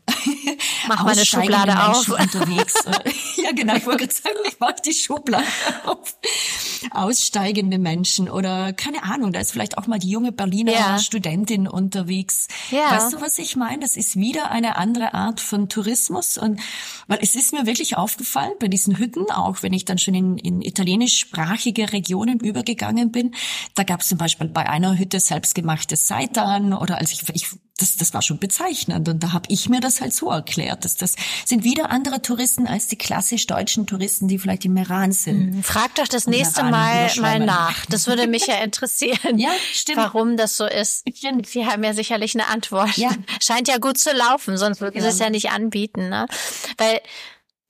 [0.89, 2.21] Mach mal eine Schublade Menschen auf.
[2.21, 2.75] unterwegs.
[3.37, 3.77] ja, genau.
[3.77, 5.47] Ich wollte gerade sagen, ich mach die Schublade
[5.87, 6.17] auf.
[6.91, 9.33] Aussteigende Menschen oder keine Ahnung.
[9.33, 10.99] Da ist vielleicht auch mal die junge Berliner ja.
[10.99, 12.49] Studentin unterwegs.
[12.71, 12.91] Ja.
[12.91, 13.81] Weißt du, was ich meine?
[13.81, 16.61] Das ist wieder eine andere Art von Tourismus und
[17.07, 20.39] weil es ist mir wirklich aufgefallen bei diesen Hütten, auch wenn ich dann schon in,
[20.39, 23.35] in italienischsprachige Regionen übergegangen bin.
[23.75, 27.47] Da gab es zum Beispiel bei einer Hütte selbstgemachtes Seitan oder oder als ich, ich
[27.81, 29.09] das, das war schon bezeichnend.
[29.09, 30.85] Und da habe ich mir das halt so erklärt.
[30.85, 35.13] Dass das sind wieder andere Touristen als die klassisch deutschen Touristen, die vielleicht im Meran
[35.13, 35.55] sind.
[35.55, 37.87] Hm, frag doch das nächste Mal mal nach.
[37.87, 39.19] Das würde mich ja interessieren.
[39.39, 39.99] ja, stimmt.
[39.99, 41.05] Warum das so ist.
[41.15, 41.47] Stimmt.
[41.47, 42.97] Sie haben ja sicherlich eine Antwort.
[42.97, 43.11] Ja.
[43.43, 45.03] Scheint ja gut zu laufen, sonst würden ja.
[45.03, 46.09] sie es ja nicht anbieten.
[46.09, 46.27] Ne?
[46.79, 47.01] Weil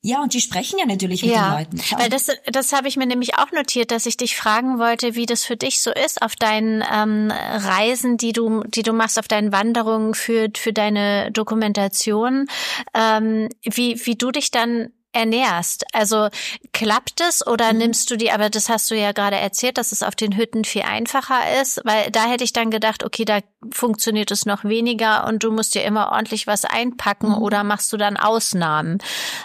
[0.02, 1.78] ja, und die sprechen ja natürlich mit ja, den Leuten.
[1.78, 2.00] Klar.
[2.00, 5.26] Weil das, das habe ich mir nämlich auch notiert, dass ich dich fragen wollte, wie
[5.26, 9.28] das für dich so ist auf deinen ähm, Reisen, die du, die du machst, auf
[9.28, 12.46] deinen Wanderungen für für deine Dokumentation,
[12.94, 15.84] ähm, wie wie du dich dann ernährst.
[15.92, 16.28] Also
[16.72, 17.78] klappt es oder mhm.
[17.78, 20.64] nimmst du die, aber das hast du ja gerade erzählt, dass es auf den Hütten
[20.64, 23.40] viel einfacher ist, weil da hätte ich dann gedacht, okay, da
[23.72, 27.38] funktioniert es noch weniger und du musst dir immer ordentlich was einpacken mhm.
[27.38, 28.98] oder machst du dann Ausnahmen.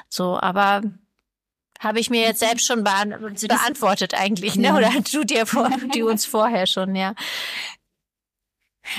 [0.09, 0.81] So, aber
[1.79, 4.75] habe ich mir jetzt selbst schon beantwortet eigentlich, ne?
[4.75, 7.13] Oder du dir vor, die uns vorher schon, ja.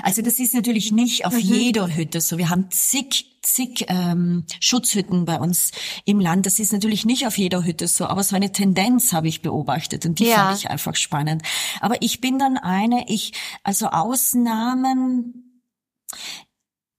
[0.03, 1.41] Also das ist natürlich nicht auf mhm.
[1.41, 2.39] jeder Hütte so.
[2.39, 5.71] Wir haben zig, zig ähm, Schutzhütten bei uns
[6.05, 6.47] im Land.
[6.47, 10.07] Das ist natürlich nicht auf jeder Hütte so, aber so eine Tendenz habe ich beobachtet
[10.07, 10.37] und die ja.
[10.37, 11.43] fand ich einfach spannend.
[11.81, 13.33] Aber ich bin dann eine, ich,
[13.63, 15.63] also Ausnahmen,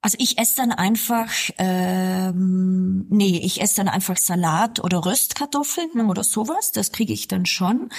[0.01, 6.23] also ich esse dann einfach, ähm, nee, ich esse dann einfach Salat oder Röstkartoffeln oder
[6.23, 6.71] sowas.
[6.71, 7.89] Das kriege ich dann schon.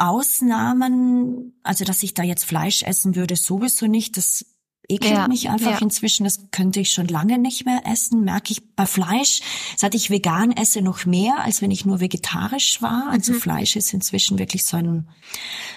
[0.00, 4.16] Ausnahmen, also dass ich da jetzt Fleisch essen würde, sowieso nicht.
[4.16, 4.44] Das
[4.90, 5.78] ekelt ja, mich einfach ja.
[5.78, 6.24] inzwischen.
[6.24, 8.24] Das könnte ich schon lange nicht mehr essen.
[8.24, 9.40] Merke ich bei Fleisch,
[9.76, 13.08] seit ich vegan esse, noch mehr, als wenn ich nur vegetarisch war.
[13.10, 13.40] Also mhm.
[13.40, 15.08] Fleisch ist inzwischen wirklich so ein,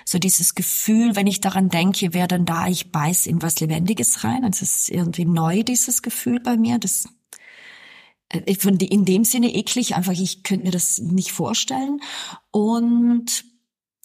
[0.06, 4.24] so dieses Gefühl, wenn ich daran denke, wer dann da, ich beiß in was Lebendiges
[4.24, 4.44] rein.
[4.44, 6.80] Also es ist irgendwie neu, dieses Gefühl bei mir.
[6.80, 7.08] Das
[8.30, 12.02] äh, in dem Sinne eklig, einfach ich könnte mir das nicht vorstellen.
[12.52, 13.46] Und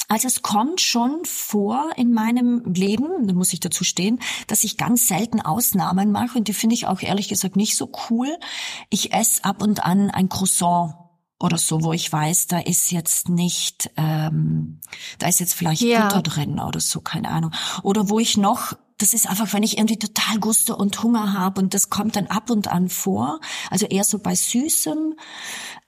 [0.09, 4.79] also es kommt schon vor in meinem Leben, da muss ich dazu stehen, dass ich
[4.79, 8.29] ganz selten Ausnahmen mache und die finde ich auch ehrlich gesagt nicht so cool.
[8.89, 10.95] Ich esse ab und an ein Croissant
[11.39, 14.81] oder so, wo ich weiß, da ist jetzt nicht, ähm,
[15.19, 16.09] da ist jetzt vielleicht ja.
[16.09, 17.53] Butter drin oder so, keine Ahnung.
[17.83, 21.61] Oder wo ich noch das ist einfach, wenn ich irgendwie total Gusto und Hunger habe
[21.61, 23.41] und das kommt dann ab und an vor.
[23.71, 25.15] Also eher so bei Süßem.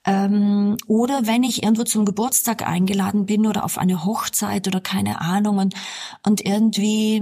[0.05, 5.21] Ähm, oder wenn ich irgendwo zum Geburtstag eingeladen bin oder auf eine Hochzeit oder keine
[5.21, 5.75] Ahnung und,
[6.23, 7.17] und irgendwie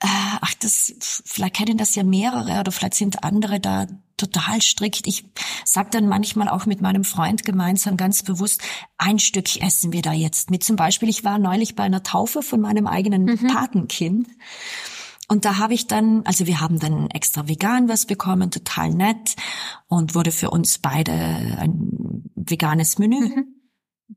[0.00, 0.06] äh,
[0.40, 3.86] ach, das, vielleicht kennen das ja mehrere oder vielleicht sind andere da
[4.16, 5.06] total strikt.
[5.06, 5.24] Ich
[5.64, 8.62] sag dann manchmal auch mit meinem Freund gemeinsam ganz bewusst,
[8.98, 10.64] ein Stück essen wir da jetzt mit.
[10.64, 13.46] Zum Beispiel, ich war neulich bei einer Taufe von meinem eigenen mhm.
[13.48, 14.28] Patenkind.
[15.28, 19.34] Und da habe ich dann, also wir haben dann extra vegan was bekommen, total nett
[19.88, 23.44] und wurde für uns beide ein veganes Menü mhm.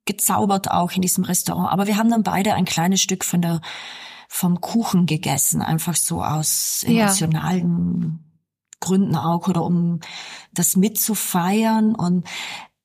[0.06, 1.72] gezaubert auch in diesem Restaurant.
[1.72, 3.62] Aber wir haben dann beide ein kleines Stück von der
[4.32, 8.29] vom Kuchen gegessen, einfach so aus emotionalen ja.
[8.80, 10.00] Gründen auch oder um
[10.54, 12.26] das mitzufeiern und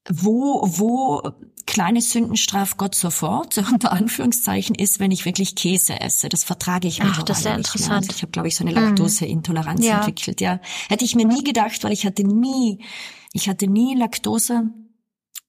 [0.09, 1.23] wo, wo
[1.67, 6.29] kleine Sündenstraf Gott sofort, unter Anführungszeichen, ist, wenn ich wirklich Käse esse.
[6.29, 8.09] Das vertrage ich Ach, das ist ja interessant.
[8.09, 9.99] Also ich habe, glaube ich, so eine Laktoseintoleranz ja.
[9.99, 10.41] entwickelt.
[10.41, 12.85] Ja, hätte ich mir nie gedacht, weil ich hatte nie,
[13.33, 14.71] ich hatte nie Laktose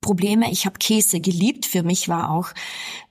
[0.06, 0.52] Probleme.
[0.52, 1.66] Ich habe Käse geliebt.
[1.66, 2.50] Für mich war auch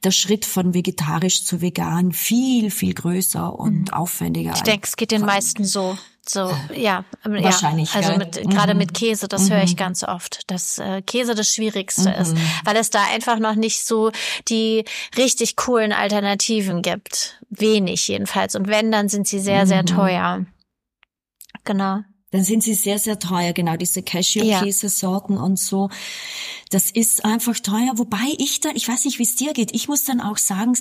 [0.05, 3.93] der Schritt von vegetarisch zu vegan viel, viel größer und mhm.
[3.93, 4.53] aufwendiger.
[4.55, 5.99] Ich denke, es geht den meisten so.
[6.27, 7.93] So, ja, wahrscheinlich.
[7.93, 8.49] Ja, also mit, mhm.
[8.49, 9.55] gerade mit Käse, das mhm.
[9.55, 9.79] höre ich mhm.
[9.79, 12.15] ganz oft, dass äh, Käse das Schwierigste mhm.
[12.15, 14.11] ist, weil es da einfach noch nicht so
[14.49, 14.85] die
[15.19, 17.41] richtig coolen Alternativen gibt.
[17.51, 18.55] Wenig jedenfalls.
[18.55, 19.87] Und wenn, dann sind sie sehr, sehr mhm.
[19.87, 20.47] teuer.
[21.65, 22.01] Genau
[22.35, 25.41] dann sind sie sehr, sehr teuer, genau diese Cashew-Käse-Sorten ja.
[25.41, 25.89] und so.
[26.75, 29.87] Das ist einfach teuer, wobei ich da, ich weiß nicht, wie es dir geht, ich
[29.87, 30.77] muss dann auch sagen,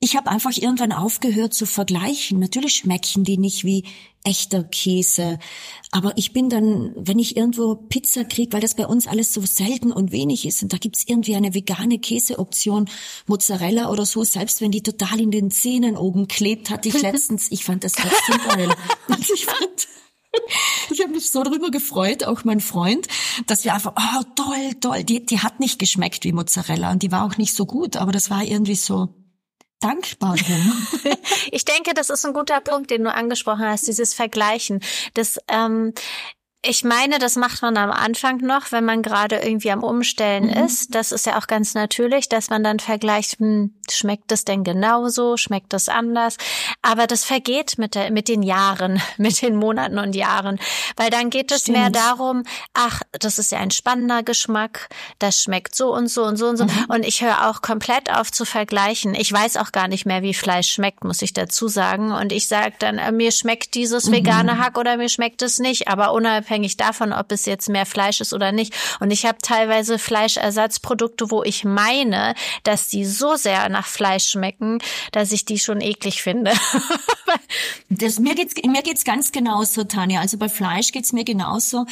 [0.00, 2.40] ich habe einfach irgendwann aufgehört zu vergleichen.
[2.40, 3.84] Natürlich schmecken die nicht wie
[4.24, 5.38] echter Käse,
[5.92, 9.42] aber ich bin dann, wenn ich irgendwo Pizza krieg, weil das bei uns alles so
[9.42, 12.90] selten und wenig ist, und da gibt's irgendwie eine vegane Käseoption,
[13.28, 17.52] Mozzarella oder so, selbst wenn die total in den Zähnen oben klebt, hatte ich letztens,
[17.52, 18.74] ich fand das trotzdem geil.
[19.32, 19.86] ich fand,
[20.90, 23.06] ich habe mich so darüber gefreut, auch mein Freund,
[23.46, 27.12] dass wir einfach, oh toll, toll, die, die hat nicht geschmeckt wie Mozzarella und die
[27.12, 29.08] war auch nicht so gut, aber das war irgendwie so
[29.80, 30.86] dankbar drum.
[31.52, 34.80] ich denke, das ist ein guter Punkt, den du angesprochen hast, dieses Vergleichen.
[35.14, 35.92] Das ähm,
[36.68, 40.64] Ich meine, das macht man am Anfang noch, wenn man gerade irgendwie am Umstellen mhm.
[40.64, 40.94] ist.
[40.96, 45.36] Das ist ja auch ganz natürlich, dass man dann vergleicht, hm, schmeckt es denn genauso,
[45.36, 46.36] schmeckt es anders?
[46.82, 50.58] Aber das vergeht mit, der, mit den Jahren, mit den Monaten und Jahren,
[50.96, 51.78] weil dann geht es Stimmt.
[51.78, 52.42] mehr darum,
[52.74, 54.88] ach, das ist ja ein spannender Geschmack,
[55.20, 56.64] das schmeckt so und so und so und so.
[56.64, 56.86] Mhm.
[56.88, 59.14] Und ich höre auch komplett auf zu vergleichen.
[59.14, 62.10] Ich weiß auch gar nicht mehr, wie Fleisch schmeckt, muss ich dazu sagen.
[62.10, 64.58] Und ich sage dann, äh, mir schmeckt dieses vegane mhm.
[64.58, 68.32] Hack oder mir schmeckt es nicht, aber unabhängig davon, ob es jetzt mehr Fleisch ist
[68.32, 68.74] oder nicht.
[69.00, 74.78] Und ich habe teilweise Fleischersatzprodukte, wo ich meine, dass die so sehr nach Fleisch schmecken,
[75.12, 76.52] dass ich die schon eklig finde.
[77.90, 80.20] das, mir geht's mir geht's ganz genauso, Tanja.
[80.20, 81.86] Also bei Fleisch geht's mir genauso,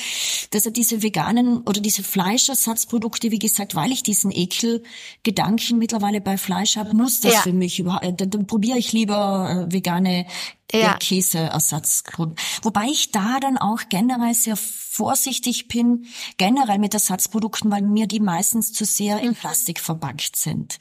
[0.51, 6.39] dass er diese veganen oder diese Fleischersatzprodukte, wie gesagt, weil ich diesen Ekelgedanken mittlerweile bei
[6.39, 7.41] Fleisch habe, muss das ja.
[7.41, 8.21] für mich überhaupt.
[8.21, 10.27] Dann, dann probiere ich lieber äh, vegane
[10.73, 10.97] ja.
[10.99, 12.43] Käseersatzprodukte.
[12.63, 16.07] Wobei ich da dann auch generell sehr vorsichtig bin,
[16.37, 19.35] generell mit Ersatzprodukten, weil mir die meistens zu sehr in mhm.
[19.35, 20.79] Plastik verpackt sind.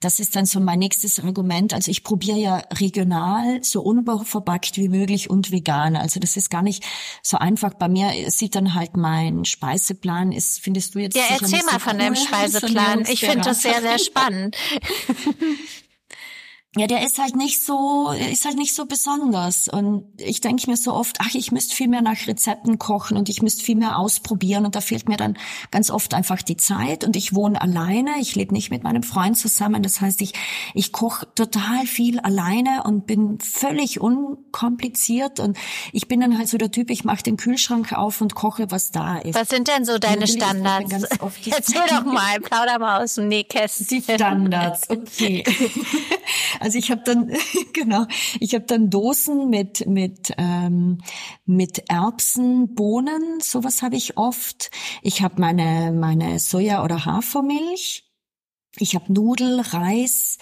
[0.00, 1.74] Das ist dann so mein nächstes Argument.
[1.74, 5.94] Also ich probiere ja regional, so unverpackt wie möglich und vegan.
[5.94, 6.84] Also das ist gar nicht
[7.22, 7.74] so einfach.
[7.74, 11.16] Bei mir sieht dann halt mein Speiseplan ist, findest du jetzt?
[11.16, 13.04] Ja, erzähl mal von deinem Speiseplan.
[13.08, 14.56] Ich finde das sehr, sehr spannend.
[16.76, 19.66] ja, der ist halt nicht so, ist halt nicht so besonders.
[19.66, 23.28] Und ich denke mir so oft, ach, ich müsste viel mehr nach Rezepten kochen und
[23.28, 24.64] ich müsste viel mehr ausprobieren.
[24.64, 25.36] Und da fehlt mir dann
[25.72, 27.02] ganz oft einfach die Zeit.
[27.02, 29.82] Und ich wohne alleine, ich lebe nicht mit meinem Freund zusammen.
[29.82, 30.34] Das heißt, ich,
[30.72, 35.40] ich koche total viel alleine und bin völlig unkompliziert.
[35.40, 35.58] Und
[35.92, 38.92] ich bin dann halt so der Typ, ich mache den Kühlschrank auf und koche, was
[38.92, 39.34] da ist.
[39.34, 40.92] Was sind denn so deine Standards?
[41.50, 43.88] Erzähl doch mal, plauder mal aus dem Nähkästchen.
[43.88, 45.42] Die Standards, okay.
[46.60, 47.32] Also ich habe dann
[47.72, 48.06] genau,
[48.38, 50.98] ich habe dann Dosen mit mit ähm,
[51.46, 54.70] mit Erbsen, Bohnen, sowas habe ich oft.
[55.02, 58.04] Ich habe meine meine Soja oder Hafermilch.
[58.78, 60.38] Ich habe Nudel, Reis,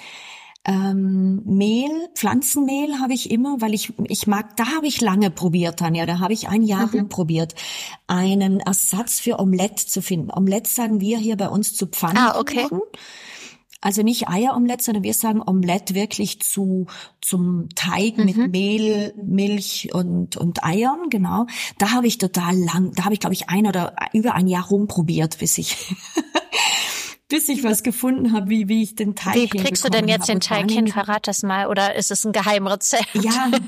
[0.64, 5.78] ähm, Mehl, Pflanzenmehl habe ich immer, weil ich ich mag, da habe ich lange probiert,
[5.78, 7.08] Tanja, da habe ich ein Jahr mhm.
[7.08, 7.54] probiert,
[8.06, 10.30] einen Ersatz für Omelette zu finden.
[10.30, 12.18] Omelette sagen wir hier bei uns zu Pfannen.
[12.18, 12.66] Ah, okay.
[13.80, 16.86] Also nicht Eieromelette, sondern wir sagen Omelette wirklich zu
[17.20, 18.24] zum Teig mhm.
[18.24, 21.46] mit Mehl, Milch und und Eiern, genau.
[21.78, 24.66] Da habe ich total lang, da habe ich glaube ich ein oder über ein Jahr
[24.66, 25.76] rumprobiert, bis ich
[27.28, 30.28] bis ich was gefunden habe, wie wie ich den Teig Wie kriegst du denn jetzt
[30.28, 30.88] den Teig hin?
[30.88, 33.14] Verrat das mal oder ist es ein Geheimrezept?
[33.14, 33.48] Ja,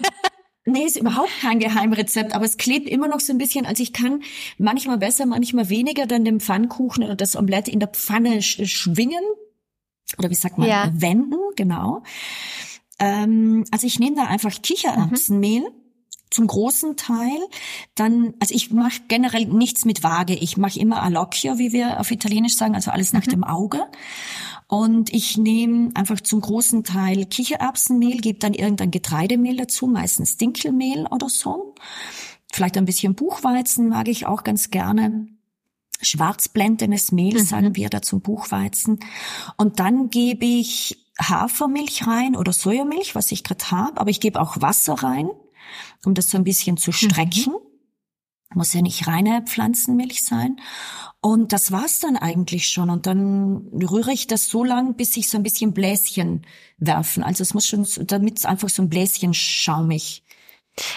[0.66, 3.64] Nee, ist überhaupt kein Geheimrezept, aber es klebt immer noch so ein bisschen.
[3.64, 4.22] Also ich kann
[4.58, 9.24] manchmal besser, manchmal weniger dann den Pfannkuchen oder das Omelette in der Pfanne schwingen,
[10.18, 10.90] oder wie sagt man, ja.
[10.92, 12.02] wenden, genau.
[12.98, 15.62] Ähm, also ich nehme da einfach Kichererbsenmehl.
[15.62, 15.80] Mhm
[16.30, 17.38] zum großen Teil.
[17.94, 20.34] Dann, also ich mache generell nichts mit Waage.
[20.34, 23.30] Ich mache immer Alocchio, wie wir auf Italienisch sagen, also alles nach mhm.
[23.30, 23.86] dem Auge.
[24.68, 31.06] Und ich nehme einfach zum großen Teil Kichererbsenmehl, gebe dann irgendein Getreidemehl dazu, meistens Dinkelmehl
[31.10, 31.74] oder so.
[32.52, 35.26] Vielleicht ein bisschen Buchweizen mag ich auch ganz gerne
[36.02, 37.44] schwarzblendenes Mehl, mhm.
[37.44, 39.00] sagen wir da zum Buchweizen.
[39.56, 44.40] Und dann gebe ich Hafermilch rein oder Sojamilch, was ich gerade habe, aber ich gebe
[44.40, 45.28] auch Wasser rein,
[46.04, 47.52] um das so ein bisschen zu strecken.
[47.52, 48.56] Mhm.
[48.56, 50.56] Muss ja nicht reine Pflanzenmilch sein.
[51.20, 52.90] Und das war's dann eigentlich schon.
[52.90, 56.44] Und dann rühre ich das so lang, bis sich so ein bisschen Bläschen
[56.78, 57.22] werfen.
[57.22, 60.24] Also es muss schon, damit es einfach so ein Bläschen schaumig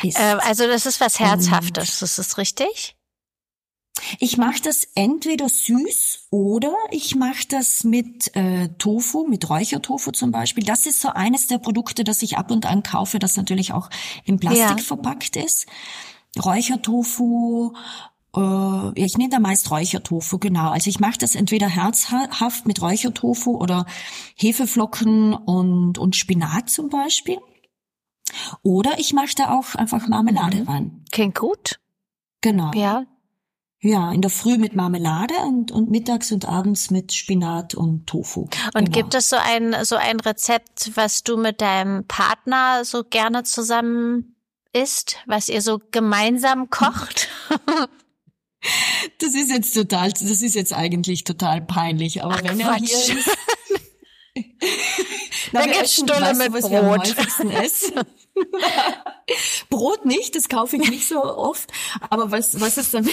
[0.02, 0.18] ist.
[0.18, 2.96] Äh, also das ist was Herzhaftes, das ist richtig?
[4.20, 10.32] Ich mache das entweder süß oder ich mache das mit äh, Tofu, mit Räuchertofu zum
[10.32, 10.64] Beispiel.
[10.64, 13.90] Das ist so eines der Produkte, das ich ab und an kaufe, das natürlich auch
[14.26, 14.84] in Plastik ja.
[14.84, 15.68] verpackt ist.
[16.44, 17.74] Räuchertofu,
[18.36, 20.72] äh, ich nehme da meist Räuchertofu, genau.
[20.72, 23.86] Also ich mache das entweder herzhaft mit Räuchertofu oder
[24.36, 27.38] Hefeflocken und, und Spinat zum Beispiel.
[28.64, 30.68] Oder ich mache da auch einfach Marmelade mhm.
[30.68, 31.06] rein.
[31.12, 31.80] Klingt gut.
[32.42, 32.72] Genau.
[32.74, 33.06] Ja,
[33.84, 38.48] ja, in der Früh mit Marmelade und, und mittags und abends mit Spinat und Tofu.
[38.74, 38.92] Und genau.
[38.92, 44.36] gibt es so ein, so ein Rezept, was du mit deinem Partner so gerne zusammen
[44.72, 47.30] isst, was ihr so gemeinsam kocht?
[49.20, 52.88] Das ist jetzt total, das ist jetzt eigentlich total peinlich, aber Ach, wenn er hier
[52.88, 53.38] ist.
[55.54, 57.16] Na, Dann gibt's Stulle mit was Brot.
[59.70, 61.72] Brot nicht, das kaufe ich nicht so oft.
[62.10, 63.08] Aber was, was ist dann,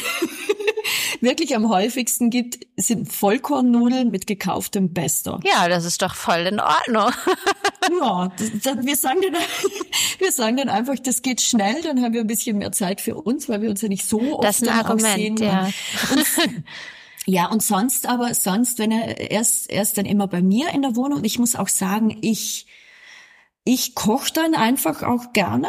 [1.21, 5.41] wirklich am häufigsten gibt, sind Vollkornnudeln mit gekauftem Pesto.
[5.45, 7.13] Ja, das ist doch voll in Ordnung.
[8.01, 9.43] ja, das, das, wir sagen dann,
[10.19, 13.17] wir sagen dann einfach, das geht schnell, dann haben wir ein bisschen mehr Zeit für
[13.17, 15.37] uns, weil wir uns ja nicht so oft das ist ein Argument, sehen.
[15.37, 15.71] Ja.
[16.11, 16.27] Und,
[17.31, 20.97] ja, und sonst aber, sonst, wenn er erst, erst dann immer bei mir in der
[20.97, 21.23] Wohnung.
[21.23, 22.67] Ich muss auch sagen, ich,
[23.65, 25.69] ich koche dann einfach auch gerne.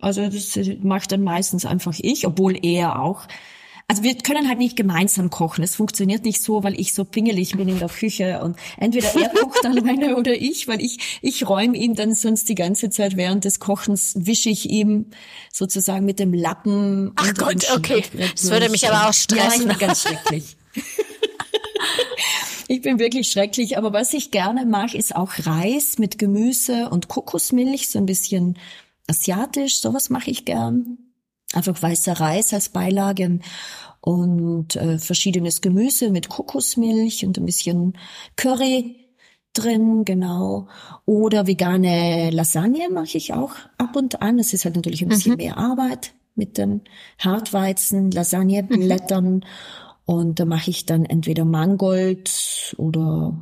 [0.00, 3.26] Also das macht dann meistens einfach ich, obwohl er auch.
[3.88, 5.64] Also wir können halt nicht gemeinsam kochen.
[5.64, 9.30] Es funktioniert nicht so, weil ich so pingelig bin in der Küche und entweder er
[9.30, 13.44] kocht alleine oder ich, weil ich ich räume ihm dann sonst die ganze Zeit während
[13.44, 15.10] des Kochens wische ich ihm
[15.52, 17.12] sozusagen mit dem Lappen.
[17.16, 18.04] Ach Gott, okay.
[18.36, 19.66] Das würde mich aber auch stressen.
[19.66, 20.56] Ja, ich bin ganz schrecklich.
[22.66, 27.08] Ich bin wirklich schrecklich, aber was ich gerne mache, ist auch Reis mit Gemüse und
[27.08, 28.58] Kokosmilch, so ein bisschen
[29.06, 30.98] asiatisch, sowas mache ich gern.
[31.52, 33.38] Einfach weißer Reis als Beilage
[34.00, 37.98] und äh, verschiedenes Gemüse mit Kokosmilch und ein bisschen
[38.36, 38.96] Curry
[39.52, 40.66] drin, genau.
[41.04, 44.38] Oder vegane Lasagne mache ich auch ab und an.
[44.38, 45.38] Es ist halt natürlich ein bisschen mhm.
[45.38, 46.80] mehr Arbeit mit den
[47.18, 49.34] Hartweizen, Lasagneblättern.
[49.34, 49.42] Mhm.
[50.06, 53.38] Und da mache ich dann entweder Mangold oder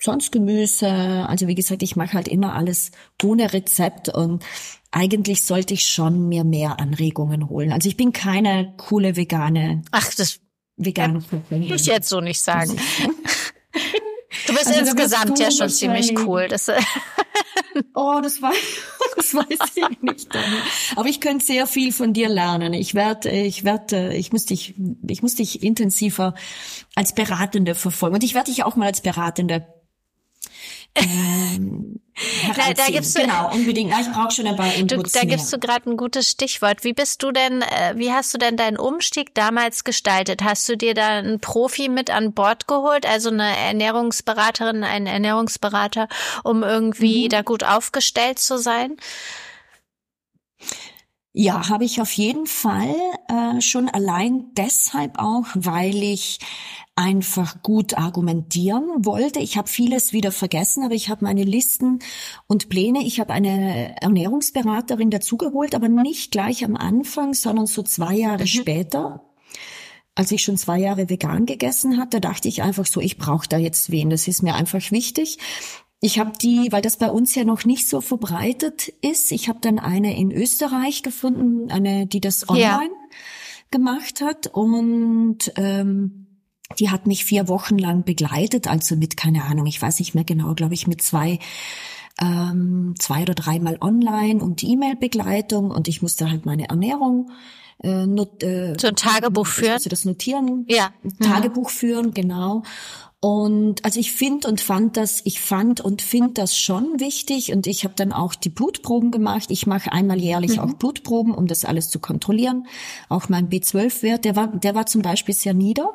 [0.00, 0.88] sonst Gemüse.
[0.88, 2.92] Also wie gesagt, ich mache halt immer alles
[3.22, 4.44] ohne Rezept und
[4.90, 7.72] eigentlich sollte ich schon mir mehr Anregungen holen.
[7.72, 9.82] Also ich bin keine coole vegane.
[9.90, 10.40] Ach, das
[10.76, 12.76] vegane kann ich jetzt so nicht sagen.
[14.48, 16.48] Du bist also insgesamt ja schon ziemlich cool.
[16.48, 16.70] Das,
[17.94, 18.52] oh, das war,
[19.16, 20.28] das weiß ich nicht.
[20.96, 22.72] Aber ich könnte sehr viel von dir lernen.
[22.72, 24.74] Ich werde, ich werde, ich muss dich,
[25.06, 26.34] ich muss dich intensiver
[26.94, 28.14] als Beratende verfolgen.
[28.14, 29.66] Und ich werde dich auch mal als Beratende
[30.94, 32.00] ähm,
[32.56, 33.92] da, da gibst du, genau, unbedingt.
[33.92, 36.84] ich brauche schon ein paar Inputs du, Da gibst du gerade ein gutes Stichwort.
[36.84, 40.42] Wie bist du denn, äh, wie hast du denn deinen Umstieg damals gestaltet?
[40.42, 46.08] Hast du dir da einen Profi mit an Bord geholt, also eine Ernährungsberaterin, einen Ernährungsberater,
[46.42, 47.28] um irgendwie mhm.
[47.28, 48.96] da gut aufgestellt zu sein?
[51.32, 52.96] Ja, habe ich auf jeden Fall
[53.28, 56.40] äh, schon allein deshalb auch, weil ich
[56.98, 59.38] einfach gut argumentieren wollte.
[59.38, 62.00] Ich habe vieles wieder vergessen, aber ich habe meine Listen
[62.48, 63.06] und Pläne.
[63.06, 68.48] Ich habe eine Ernährungsberaterin dazugeholt, aber nicht gleich am Anfang, sondern so zwei Jahre mhm.
[68.48, 69.24] später.
[70.16, 73.58] Als ich schon zwei Jahre vegan gegessen hatte, dachte ich einfach so, ich brauche da
[73.58, 74.10] jetzt wen.
[74.10, 75.38] Das ist mir einfach wichtig.
[76.00, 79.60] Ich habe die, weil das bei uns ja noch nicht so verbreitet ist, ich habe
[79.60, 83.18] dann eine in Österreich gefunden, eine, die das online ja.
[83.70, 86.27] gemacht hat und ähm,
[86.78, 90.24] die hat mich vier Wochen lang begleitet, also mit keine Ahnung, ich weiß nicht mehr
[90.24, 91.38] genau, glaube ich mit zwei
[92.20, 97.30] ähm, zwei oder dreimal online und E-Mail-Begleitung und ich musste halt meine Ernährung
[97.82, 99.72] äh, not, äh, so ein Tagebuch führen.
[99.72, 100.66] Also das notieren.
[100.68, 100.90] Ja.
[101.20, 102.64] Tagebuch führen, genau.
[103.20, 107.66] Und also ich finde und fand das, ich fand und finde das schon wichtig und
[107.66, 109.50] ich habe dann auch die Blutproben gemacht.
[109.50, 110.60] Ich mache einmal jährlich mhm.
[110.60, 112.66] auch Blutproben, um das alles zu kontrollieren.
[113.08, 115.90] Auch mein B12-Wert, der war, der war zum Beispiel sehr nieder,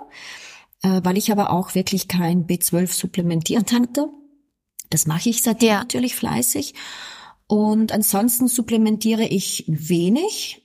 [0.84, 4.10] äh, weil ich aber auch wirklich kein B12 supplementiert hatte.
[4.90, 5.80] Das mache ich seitdem ja.
[5.80, 6.76] natürlich fleißig.
[7.48, 10.62] Und ansonsten supplementiere ich wenig.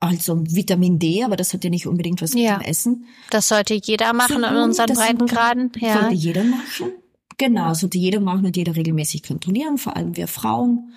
[0.00, 2.58] Also Vitamin D, aber das hat ja nicht unbedingt was ja.
[2.58, 3.06] mit dem Essen.
[3.30, 5.72] Das sollte jeder machen so, in unseren Breitengraden.
[5.78, 6.00] Ja.
[6.00, 6.92] Sollte jeder machen.
[7.36, 10.92] Genau, sollte jeder machen und jeder regelmäßig kontrollieren, vor allem wir Frauen.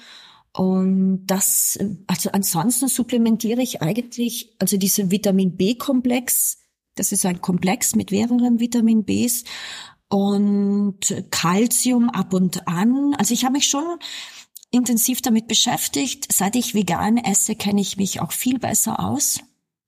[0.54, 6.58] Und das, also ansonsten supplementiere ich eigentlich, also diesen Vitamin B-Komplex,
[7.00, 9.44] das ist ein Komplex mit mehreren Vitamin Bs
[10.10, 11.00] und
[11.32, 13.14] Calcium ab und an.
[13.18, 13.84] Also ich habe mich schon
[14.72, 16.32] intensiv damit beschäftigt.
[16.32, 19.40] Seit ich vegan esse, kenne ich mich auch viel besser aus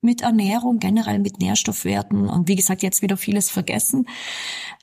[0.02, 4.08] mit Ernährung, generell mit Nährstoffwerten und wie gesagt, jetzt wieder vieles vergessen.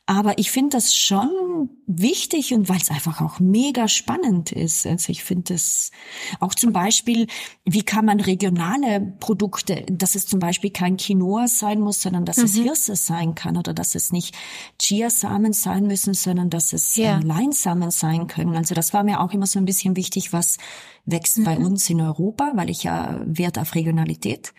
[0.09, 4.86] Aber ich finde das schon wichtig und weil es einfach auch mega spannend ist.
[4.86, 5.90] Also ich finde es
[6.38, 7.26] auch zum Beispiel,
[7.64, 12.36] wie kann man regionale Produkte, dass es zum Beispiel kein Quinoa sein muss, sondern dass
[12.36, 12.44] mhm.
[12.44, 14.36] es Hirse sein kann oder dass es nicht
[14.80, 17.18] Chiasamen sein müssen, sondern dass es ja.
[17.18, 18.54] Leinsamen sein können.
[18.54, 20.59] Also das war mir auch immer so ein bisschen wichtig, was
[21.04, 21.44] wächst mhm.
[21.44, 24.54] bei uns in Europa, weil ich ja Wert auf Regionalität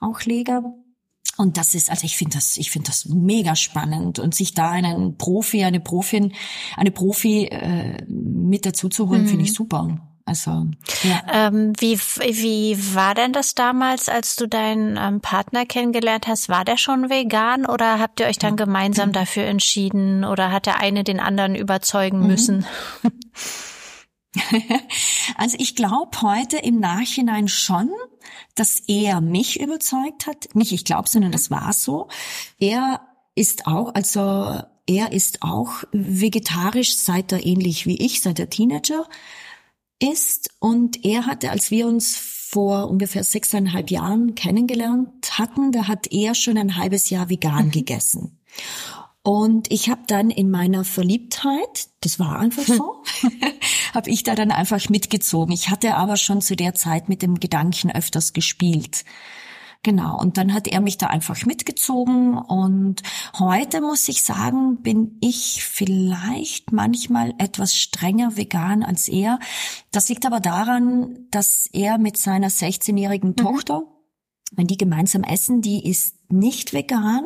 [0.00, 0.64] auch lege.
[1.40, 4.68] Und das ist, also ich finde das, ich finde das mega spannend und sich da
[4.68, 6.34] einen Profi, eine Profin,
[6.76, 9.28] eine Profi äh, mit dazu zu holen, mhm.
[9.28, 9.88] finde ich super.
[10.26, 10.66] Also
[11.02, 11.22] ja.
[11.32, 16.50] Ähm, wie wie war denn das damals, als du deinen ähm, Partner kennengelernt hast?
[16.50, 19.14] War der schon vegan oder habt ihr euch dann gemeinsam mhm.
[19.14, 22.26] dafür entschieden oder hat der eine den anderen überzeugen mhm.
[22.26, 22.66] müssen?
[25.36, 27.90] also ich glaube heute im Nachhinein schon,
[28.54, 30.54] dass er mich überzeugt hat.
[30.54, 32.08] Nicht ich glaube, sondern das war so.
[32.58, 33.00] Er
[33.34, 39.08] ist auch, also er ist auch vegetarisch, seit er ähnlich wie ich, seit er Teenager
[40.00, 40.50] ist.
[40.58, 46.34] Und er hatte, als wir uns vor ungefähr sechseinhalb Jahren kennengelernt hatten, da hat er
[46.34, 47.70] schon ein halbes Jahr vegan mhm.
[47.70, 48.40] gegessen.
[49.22, 53.02] Und ich habe dann in meiner Verliebtheit, das war einfach so,
[53.94, 55.52] habe ich da dann einfach mitgezogen.
[55.52, 59.04] Ich hatte aber schon zu der Zeit mit dem Gedanken öfters gespielt.
[59.82, 63.02] Genau, und dann hat er mich da einfach mitgezogen und
[63.38, 69.38] heute muss ich sagen, bin ich vielleicht manchmal etwas strenger vegan als er.
[69.90, 73.36] Das liegt aber daran, dass er mit seiner 16-jährigen mhm.
[73.36, 73.84] Tochter,
[74.52, 77.24] wenn die gemeinsam essen, die ist nicht vegan.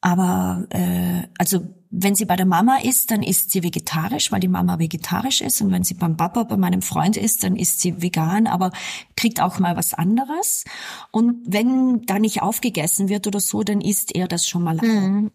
[0.00, 4.48] Aber äh, also wenn sie bei der Mama ist, dann ist sie vegetarisch, weil die
[4.48, 5.60] Mama vegetarisch ist.
[5.60, 8.70] Und wenn sie beim Papa, bei meinem Freund ist, dann ist sie vegan, aber
[9.16, 10.64] kriegt auch mal was anderes.
[11.10, 14.76] Und wenn da nicht aufgegessen wird oder so, dann isst er das schon mal.
[14.76, 15.32] Mhm.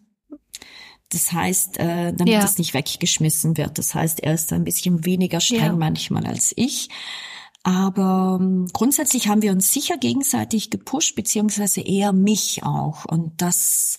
[1.10, 2.42] Das heißt, äh, damit ja.
[2.42, 3.78] es nicht weggeschmissen wird.
[3.78, 5.72] Das heißt, er ist ein bisschen weniger streng ja.
[5.76, 6.88] manchmal als ich.
[7.62, 13.04] Aber ähm, grundsätzlich haben wir uns sicher gegenseitig gepusht, beziehungsweise eher mich auch.
[13.04, 13.98] Und das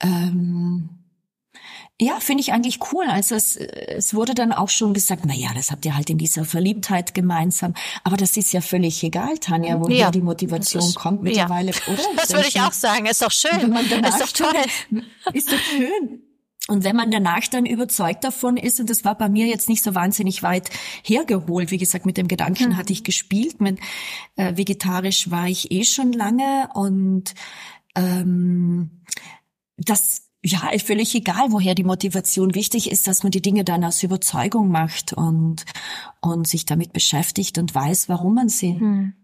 [0.00, 0.90] ähm,
[2.00, 3.06] ja, finde ich eigentlich cool.
[3.08, 6.18] Also es, es wurde dann auch schon gesagt, na ja, das habt ihr halt in
[6.18, 7.74] dieser Verliebtheit gemeinsam.
[8.04, 11.92] Aber das ist ja völlig egal, Tanja, woher ja, die Motivation ist, kommt mittlerweile, ja.
[11.92, 12.02] oder?
[12.16, 13.06] Das würde ich auch sagen.
[13.06, 13.74] Ist doch schön.
[13.74, 15.02] ist doch toll.
[15.32, 16.22] Ist doch schön.
[16.68, 19.82] Und wenn man danach dann überzeugt davon ist, und das war bei mir jetzt nicht
[19.82, 20.70] so wahnsinnig weit
[21.02, 22.76] hergeholt, wie gesagt, mit dem Gedanken hm.
[22.76, 23.80] hatte ich gespielt, mit
[24.36, 27.34] äh, vegetarisch war ich eh schon lange und
[27.96, 28.90] ähm,
[29.78, 34.02] das ja, völlig egal, woher die Motivation wichtig ist, dass man die Dinge dann aus
[34.02, 35.64] Überzeugung macht und,
[36.20, 39.14] und sich damit beschäftigt und weiß, warum man sie, hm.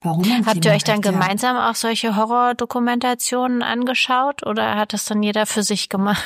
[0.00, 1.10] warum man Habt sie ihr euch dann ja.
[1.10, 6.24] gemeinsam auch solche Horrordokumentationen angeschaut oder hat das dann jeder für sich gemacht?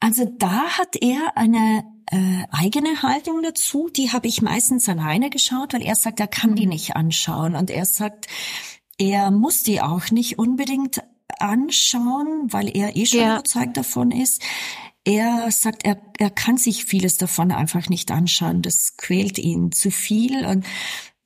[0.00, 5.72] Also da hat er eine äh, eigene Haltung dazu, die habe ich meistens alleine geschaut,
[5.72, 6.68] weil er sagt, er kann die hm.
[6.68, 8.26] nicht anschauen und er sagt,
[8.98, 11.02] er muss die auch nicht unbedingt
[11.38, 13.34] anschauen, weil er eh schon ja.
[13.34, 14.42] überzeugt davon ist.
[15.04, 18.62] Er sagt, er, er kann sich vieles davon einfach nicht anschauen.
[18.62, 20.64] Das quält ihn zu viel und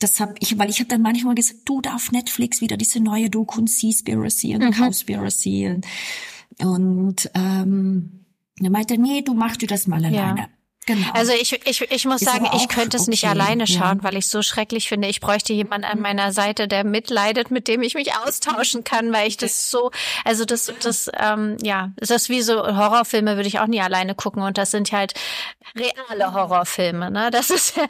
[0.01, 3.31] das hab ich, weil ich habe dann manchmal gesagt, du darf Netflix wieder diese neue
[3.31, 4.71] Doku und Seaspiracy und mhm.
[4.71, 5.87] Cowspiracy und,
[6.65, 8.25] und ähm,
[8.61, 10.41] er meinte, nee, du mach du das mal alleine.
[10.41, 10.49] Ja.
[10.89, 11.07] Genau.
[11.13, 14.05] Also ich, ich, ich muss ist sagen, ich könnte es okay, nicht alleine schauen, ja.
[14.05, 15.07] weil ich es so schrecklich finde.
[15.09, 19.29] Ich bräuchte jemanden an meiner Seite, der mitleidet, mit dem ich mich austauschen kann, weil
[19.29, 19.91] ich das so,
[20.25, 24.15] also das, das, ähm, ja, das ist wie so Horrorfilme würde ich auch nie alleine
[24.15, 25.13] gucken und das sind halt
[25.77, 27.31] reale Horrorfilme, ne?
[27.31, 27.87] Das ist ähm,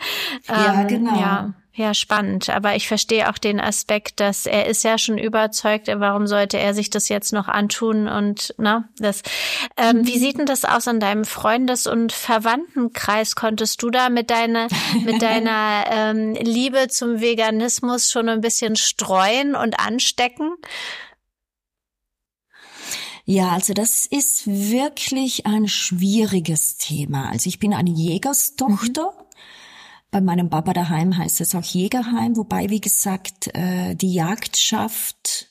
[0.48, 1.20] ja genau.
[1.20, 1.54] Ja.
[1.78, 2.50] Ja, spannend.
[2.50, 5.86] Aber ich verstehe auch den Aspekt, dass er ist ja schon überzeugt.
[5.86, 8.08] Warum sollte er sich das jetzt noch antun?
[8.08, 9.22] Und na, das.
[9.76, 10.18] Ähm, Wie mhm.
[10.18, 13.36] sieht denn das aus in deinem Freundes- und Verwandtenkreis?
[13.36, 14.66] Konntest du da mit deiner
[15.04, 20.56] mit deiner ähm, Liebe zum Veganismus schon ein bisschen streuen und anstecken?
[23.24, 27.28] Ja, also das ist wirklich ein schwieriges Thema.
[27.30, 29.12] Also ich bin eine Jägerstochter.
[29.12, 29.27] Mhm.
[30.10, 35.48] Bei meinem Papa daheim heißt es auch Jägerheim, wobei, wie gesagt, äh, die Jagdschaft,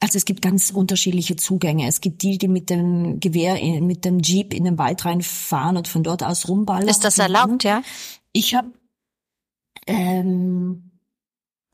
[0.00, 1.88] also es gibt ganz unterschiedliche Zugänge.
[1.88, 5.88] Es gibt die, die mit dem Gewehr, mit dem Jeep in den Wald reinfahren und
[5.88, 6.88] von dort aus rumballern.
[6.88, 7.82] Ist das erlaubt, ja?
[8.32, 8.72] Ich habe
[9.86, 10.85] ähm,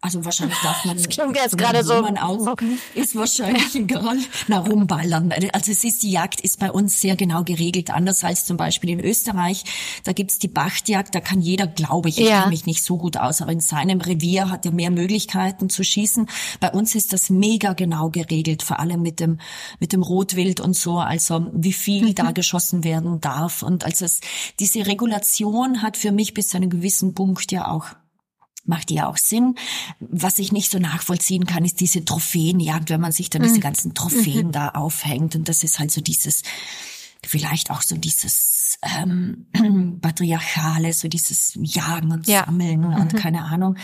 [0.02, 0.96] also wahrscheinlich darf man.
[1.02, 1.94] Das klingt jetzt gerade so.
[1.94, 2.46] Aus,
[2.94, 4.18] ist wahrscheinlich egal.
[4.48, 5.32] Na, rumballern.
[5.52, 8.90] Also es ist, die Jagd ist bei uns sehr genau geregelt, anders als zum Beispiel
[8.90, 9.64] in Österreich.
[10.04, 12.40] Da gibt's die Bachtjagd, da kann jeder, glaube ich, ich ja.
[12.40, 15.84] kenne mich nicht so gut aus, aber in seinem Revier hat er mehr Möglichkeiten zu
[15.84, 16.26] schießen.
[16.60, 19.38] Bei uns ist das mega genau geregelt, vor allem mit dem,
[19.78, 22.14] mit dem Rotwild und so, also wie viel mhm.
[22.16, 23.62] da geschossen werden darf.
[23.62, 24.20] Und also es,
[24.58, 27.86] diese Regulation hat für mich bis zu einem gewissen Punkt ja auch
[28.64, 29.56] macht ja auch Sinn.
[30.00, 33.46] Was ich nicht so nachvollziehen kann, ist diese Trophäenjagd, wenn man sich dann mhm.
[33.46, 34.52] diese ganzen Trophäen mhm.
[34.52, 35.34] da aufhängt.
[35.34, 36.42] Und das ist halt so dieses,
[37.24, 39.46] vielleicht auch so dieses ähm,
[40.00, 42.44] patriarchale, so dieses Jagen und ja.
[42.44, 43.16] Sammeln und mhm.
[43.16, 43.76] keine Ahnung.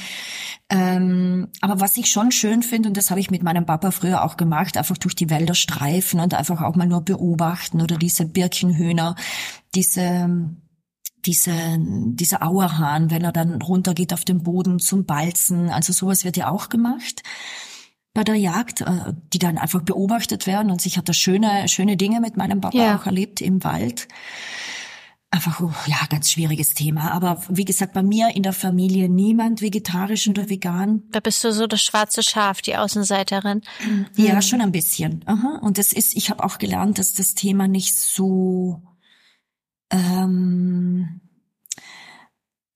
[0.69, 4.25] Ähm, aber was ich schon schön finde, und das habe ich mit meinem Papa früher
[4.25, 8.27] auch gemacht, einfach durch die Wälder streifen und einfach auch mal nur beobachten oder diese
[8.27, 9.15] Birkenhühner,
[9.75, 10.29] diese
[11.25, 15.69] diese, dieser Auerhahn, wenn er dann runtergeht auf den Boden zum Balzen.
[15.71, 17.23] Also sowas wird ja auch gemacht
[18.19, 20.73] bei der Jagd, äh, die dann einfach beobachtet werden.
[20.73, 22.97] Und ich hatte schöne, schöne Dinge mit meinem Papa ja.
[22.97, 24.09] auch erlebt im Wald.
[25.31, 27.13] Einfach, oh, ja, ganz schwieriges Thema.
[27.13, 31.03] Aber wie gesagt, bei mir in der Familie niemand vegetarisch oder vegan.
[31.11, 33.61] Da bist du so das schwarze Schaf, die Außenseiterin.
[34.17, 34.43] Ja, mhm.
[34.43, 35.23] schon ein bisschen.
[35.27, 35.61] Aha.
[35.63, 38.83] Und das ist, ich habe auch gelernt, dass das Thema nicht so
[39.91, 41.21] ähm,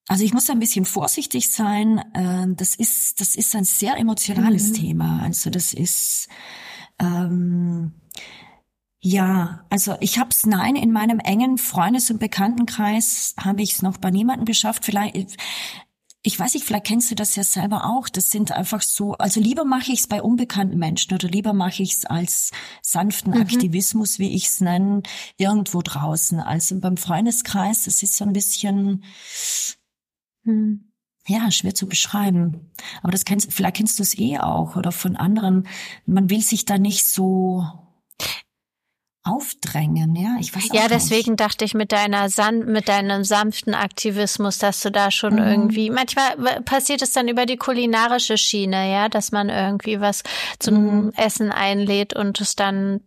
[0.09, 2.03] also ich muss ein bisschen vorsichtig sein.
[2.15, 4.75] Ähm, das ist, das ist ein sehr emotionales mhm.
[4.75, 5.23] Thema.
[5.23, 6.29] Also das ist
[6.99, 7.93] ähm,
[9.05, 13.83] ja, also ich habe es nein in meinem engen Freundes- und Bekanntenkreis habe ich es
[13.83, 14.85] noch bei niemandem geschafft.
[14.85, 15.37] Vielleicht
[16.25, 18.09] ich weiß nicht, vielleicht kennst du das ja selber auch.
[18.09, 21.83] Das sind einfach so, also lieber mache ich es bei unbekannten Menschen oder lieber mache
[21.83, 23.41] ich es als sanften mhm.
[23.41, 25.03] Aktivismus, wie ich es nenne,
[25.37, 26.39] irgendwo draußen.
[26.39, 29.03] Also beim Freundeskreis, das ist so ein bisschen,
[30.45, 30.93] hm,
[31.27, 32.71] ja, schwer zu beschreiben.
[33.03, 35.67] Aber das kennst, vielleicht kennst du es eh auch oder von anderen.
[36.07, 37.67] Man will sich da nicht so
[39.25, 40.37] aufdrängen, ja.
[40.41, 44.91] Ich weiß ja, deswegen dachte ich mit deiner San mit deinem sanften Aktivismus, dass du
[44.91, 45.47] da schon mhm.
[45.47, 50.25] irgendwie manchmal passiert es dann über die kulinarische Schiene, ja, dass man irgendwie was
[50.59, 51.13] zum mhm.
[51.17, 53.01] Essen einlädt und es dann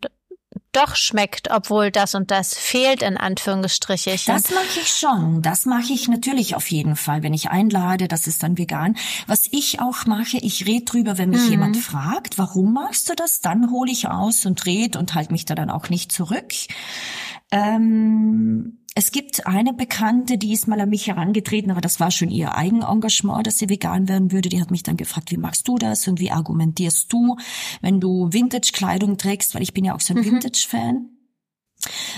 [0.75, 4.21] doch schmeckt, obwohl das und das fehlt in Anführungsstrichen.
[4.25, 5.41] Das mache ich schon.
[5.41, 8.97] Das mache ich natürlich auf jeden Fall, wenn ich einlade, das ist dann vegan.
[9.27, 11.51] Was ich auch mache, ich rede drüber, wenn mich mhm.
[11.51, 13.41] jemand fragt, warum machst du das?
[13.41, 16.53] Dann hole ich aus und red und halte mich da dann auch nicht zurück.
[17.51, 22.29] Ähm es gibt eine Bekannte, die ist mal an mich herangetreten, aber das war schon
[22.29, 24.47] ihr Eigenengagement, dass sie vegan werden würde.
[24.47, 27.35] Die hat mich dann gefragt, wie machst du das und wie argumentierst du,
[27.81, 30.31] wenn du Vintage-Kleidung trägst, weil ich bin ja auch so ein mhm.
[30.31, 31.09] Vintage-Fan.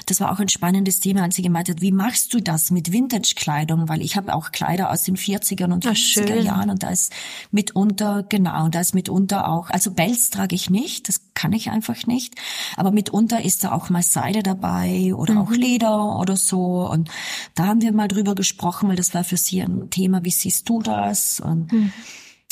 [0.06, 2.92] Das war auch ein spannendes Thema, als sie gemeint hat, wie machst du das mit
[2.92, 3.90] Vintage-Kleidung?
[3.90, 7.14] Weil ich habe auch Kleider aus den 40er und 50er Jahren und da ist
[7.52, 12.06] mitunter, genau, da ist mitunter auch, also Belz trage ich nicht, das kann ich einfach
[12.08, 12.36] nicht,
[12.76, 15.40] aber mitunter ist da auch mal Seide dabei oder mhm.
[15.40, 17.10] auch Leder oder so und
[17.56, 20.68] da haben wir mal drüber gesprochen, weil das war für sie ein Thema, wie siehst
[20.70, 21.40] du das?
[21.40, 21.94] Und mhm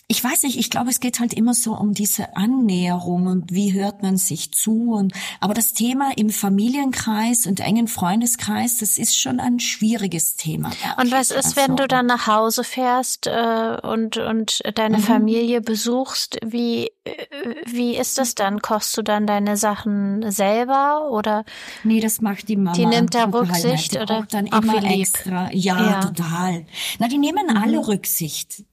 [0.07, 3.73] ich weiß nicht, ich glaube, es geht halt immer so um diese Annäherung und wie
[3.73, 9.19] hört man sich zu und aber das Thema im Familienkreis und engen Freundeskreis, das ist
[9.19, 10.69] schon ein schwieriges Thema.
[10.97, 15.01] Und was ist, wenn du dann nach Hause fährst äh, und und deine mhm.
[15.01, 16.37] Familie besuchst?
[16.45, 17.25] Wie äh,
[17.65, 18.61] wie ist das dann?
[18.61, 21.45] Kochst du dann deine Sachen selber oder?
[21.83, 22.77] Nee, das macht die Mama.
[22.77, 24.27] Die nimmt da Rücksicht oder?
[24.29, 25.51] Dann immer extra.
[25.51, 26.67] Ja, ja, total.
[26.99, 27.57] Na, die nehmen mhm.
[27.57, 28.63] alle Rücksicht.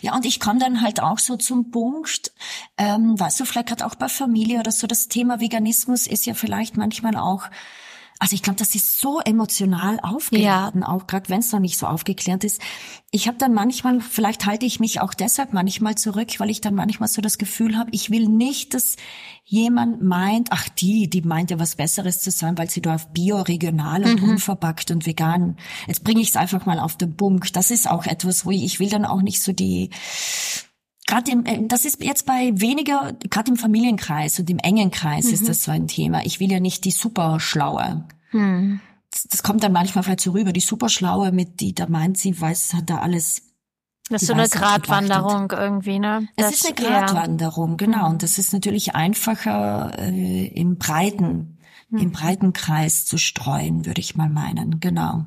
[0.00, 2.32] Ja, und ich komme dann halt auch so zum Punkt,
[2.76, 6.34] ähm, weißt du, vielleicht hat auch bei Familie oder so das Thema Veganismus ist ja
[6.34, 7.44] vielleicht manchmal auch
[8.20, 10.88] also ich glaube, das ist so emotional aufgeladen, ja.
[10.88, 12.60] auch gerade wenn es noch nicht so aufgeklärt ist.
[13.10, 16.74] Ich habe dann manchmal, vielleicht halte ich mich auch deshalb manchmal zurück, weil ich dann
[16.74, 18.96] manchmal so das Gefühl habe, ich will nicht, dass
[19.44, 23.08] jemand meint, ach die, die meint ja was Besseres zu sein, weil sie da auf
[23.12, 24.30] Bio, regional und mhm.
[24.30, 25.56] unverpackt und vegan.
[25.86, 27.54] Jetzt bringe ich es einfach mal auf den Punkt.
[27.56, 29.90] Das ist auch etwas, wo ich, ich will dann auch nicht so die
[31.08, 35.26] gerade im, äh, das ist jetzt bei weniger, gerade im Familienkreis und im engen Kreis
[35.26, 35.32] mhm.
[35.32, 36.24] ist das so ein Thema.
[36.24, 38.04] Ich will ja nicht die Superschlaue.
[38.30, 38.80] Mhm.
[39.10, 42.38] Das, das, kommt dann manchmal vielleicht so rüber, die Superschlaue mit, die da meint, sie
[42.38, 43.42] weiß, hat da alles.
[44.10, 46.28] Das ist so eine Gratwanderung irgendwie, ne?
[46.36, 47.76] Das, es ist eine Gratwanderung, ja.
[47.76, 48.08] genau.
[48.08, 51.98] Und das ist natürlich einfacher äh, im breiten, mhm.
[51.98, 55.26] im breiten Kreis zu streuen, würde ich mal meinen, genau.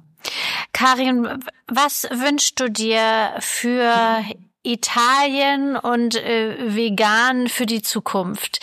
[0.73, 1.27] Karin,
[1.67, 4.23] was wünschst du dir für
[4.63, 8.59] Italien und äh, vegan für die Zukunft.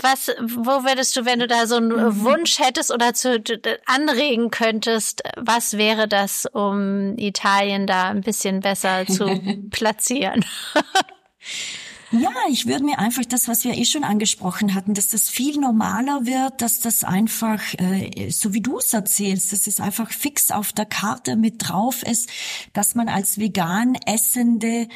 [0.00, 2.24] Was, wo würdest du, wenn du da so einen mhm.
[2.24, 3.42] Wunsch hättest oder zu,
[3.86, 10.44] anregen könntest, was wäre das, um Italien da ein bisschen besser zu platzieren?
[12.12, 15.58] Ja, ich würde mir einfach das, was wir eh schon angesprochen hatten, dass das viel
[15.58, 20.50] normaler wird, dass das einfach, äh, so wie du es erzählst, dass es einfach fix
[20.50, 22.28] auf der Karte mit drauf ist,
[22.74, 24.88] dass man als vegan Essende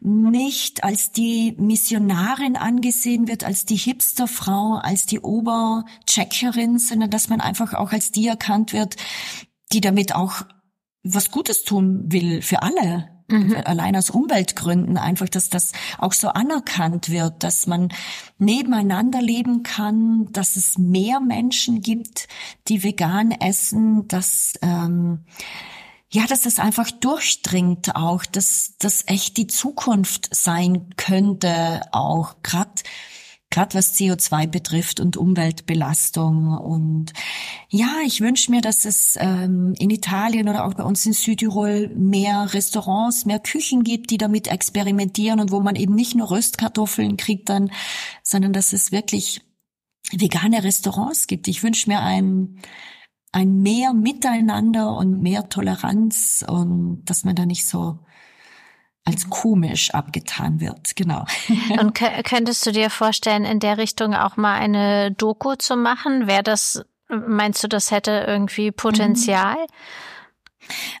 [0.00, 7.40] nicht als die Missionarin angesehen wird, als die Hipsterfrau, als die Obercheckerin, sondern dass man
[7.40, 8.96] einfach auch als die erkannt wird,
[9.72, 10.42] die damit auch
[11.02, 13.10] was Gutes tun will für alle.
[13.30, 13.56] Mhm.
[13.64, 17.92] Allein aus Umweltgründen einfach, dass das auch so anerkannt wird, dass man
[18.38, 22.28] nebeneinander leben kann, dass es mehr Menschen gibt,
[22.68, 25.20] die vegan essen, dass ähm,
[26.12, 32.82] ja, dass das einfach durchdringt auch, dass das echt die Zukunft sein könnte, auch gerade
[33.50, 36.56] gerade was CO2 betrifft und Umweltbelastung.
[36.56, 37.12] Und
[37.68, 41.88] ja, ich wünsche mir, dass es ähm, in Italien oder auch bei uns in Südtirol
[41.96, 47.16] mehr Restaurants, mehr Küchen gibt, die damit experimentieren und wo man eben nicht nur Röstkartoffeln
[47.16, 47.70] kriegt dann,
[48.22, 49.42] sondern dass es wirklich
[50.12, 51.48] vegane Restaurants gibt.
[51.48, 52.60] Ich wünsche mir ein
[53.32, 58.00] ein mehr Miteinander und mehr Toleranz und dass man da nicht so
[59.10, 61.24] als komisch abgetan wird, genau.
[61.80, 66.26] Und könntest du dir vorstellen, in der Richtung auch mal eine Doku zu machen?
[66.26, 69.56] Wäre das, meinst du, das hätte irgendwie Potenzial?
[69.56, 69.72] Mhm.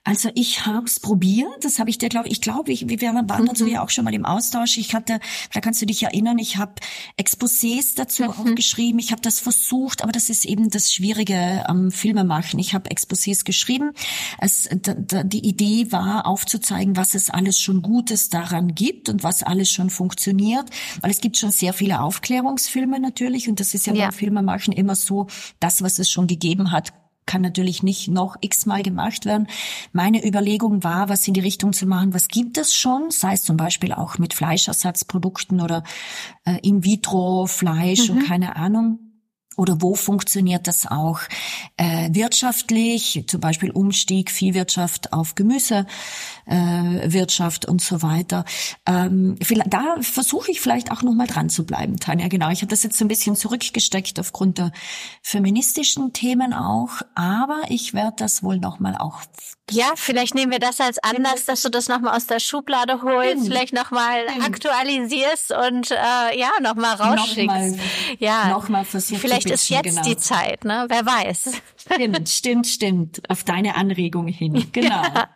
[0.04, 3.46] Also ich habe es probiert, das habe ich dir, glaube ich, glaube ich, wir waren
[3.46, 3.70] dazu mhm.
[3.70, 4.78] ja auch schon mal im Austausch.
[4.78, 5.20] Ich hatte,
[5.52, 6.74] da kannst du dich erinnern, ich habe
[7.20, 8.30] Exposés dazu mhm.
[8.30, 8.98] auch geschrieben.
[8.98, 12.58] Ich habe das versucht, aber das ist eben das Schwierige am Filmemachen.
[12.58, 13.92] Ich habe Exposés geschrieben.
[14.38, 19.22] Es, da, da, die Idee war, aufzuzeigen, was es alles schon Gutes daran gibt und
[19.22, 20.68] was alles schon funktioniert,
[21.00, 24.06] weil es gibt schon sehr viele Aufklärungsfilme natürlich und das ist ja, ja.
[24.06, 25.26] beim Filmemachen immer so,
[25.58, 26.92] das, was es schon gegeben hat,
[27.30, 29.46] kann natürlich nicht noch x-mal gemacht werden.
[29.92, 33.44] Meine Überlegung war, was in die Richtung zu machen, was gibt es schon, sei es
[33.44, 35.84] zum Beispiel auch mit Fleischersatzprodukten oder
[36.44, 38.16] äh, In-vitro-Fleisch mhm.
[38.16, 39.09] und keine Ahnung.
[39.56, 41.18] Oder wo funktioniert das auch
[41.76, 48.44] äh, wirtschaftlich, zum Beispiel Umstieg Viehwirtschaft auf Gemüsewirtschaft äh, und so weiter.
[48.86, 49.36] Ähm,
[49.66, 52.28] da versuche ich vielleicht auch nochmal dran zu bleiben, Tanja.
[52.28, 54.70] Genau, ich habe das jetzt so ein bisschen zurückgesteckt aufgrund der
[55.20, 59.24] feministischen Themen auch, aber ich werde das wohl nochmal auch
[59.70, 63.38] ja, vielleicht nehmen wir das als Anlass, dass du das nochmal aus der Schublade holst,
[63.38, 63.46] hm.
[63.46, 64.42] vielleicht nochmal hm.
[64.42, 67.46] aktualisierst und äh, ja, nochmal rausschickst.
[67.46, 67.78] Nochmal,
[68.18, 70.02] ja, nochmal versuchst Vielleicht ist jetzt genau.
[70.02, 70.86] die Zeit, ne?
[70.88, 71.52] Wer weiß.
[71.76, 73.30] Stimmt, stimmt, stimmt.
[73.30, 74.66] Auf deine Anregung hin.
[74.72, 75.02] Genau.
[75.02, 75.28] Ja.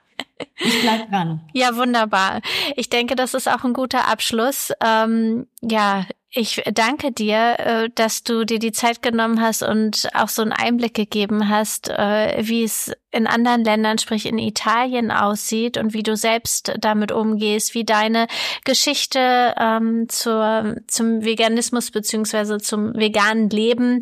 [0.58, 1.40] Ich bleib dran.
[1.52, 2.40] Ja, wunderbar.
[2.76, 4.72] Ich denke, das ist auch ein guter Abschluss.
[4.82, 10.28] Ähm, ja, ich danke dir, äh, dass du dir die Zeit genommen hast und auch
[10.28, 15.76] so einen Einblick gegeben hast, äh, wie es in anderen Ländern, sprich in Italien aussieht
[15.78, 18.26] und wie du selbst damit umgehst, wie deine
[18.64, 24.00] Geschichte ähm, zur, zum Veganismus beziehungsweise zum veganen Leben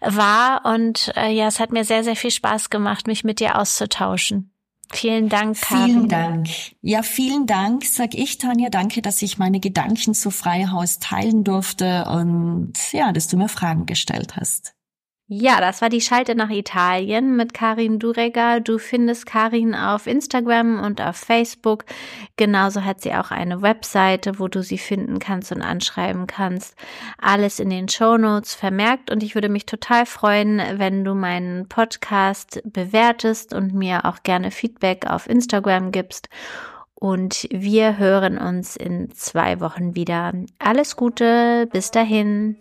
[0.00, 0.64] war.
[0.64, 4.53] Und äh, ja, es hat mir sehr, sehr viel Spaß gemacht, mich mit dir auszutauschen.
[4.92, 5.84] Vielen Dank, Karin.
[5.84, 6.48] Vielen Dank.
[6.82, 8.68] Ja, vielen Dank, sag ich, Tanja.
[8.68, 13.86] Danke, dass ich meine Gedanken zu Freihaus teilen durfte und ja, dass du mir Fragen
[13.86, 14.73] gestellt hast.
[15.26, 18.60] Ja, das war die Schalte nach Italien mit Karin Dureger.
[18.60, 21.86] Du findest Karin auf Instagram und auf Facebook.
[22.36, 26.76] Genauso hat sie auch eine Webseite, wo du sie finden kannst und anschreiben kannst.
[27.16, 31.68] Alles in den Show Notes vermerkt und ich würde mich total freuen, wenn du meinen
[31.68, 36.28] Podcast bewertest und mir auch gerne Feedback auf Instagram gibst.
[36.94, 40.32] Und wir hören uns in zwei Wochen wieder.
[40.58, 42.58] Alles Gute, bis dahin.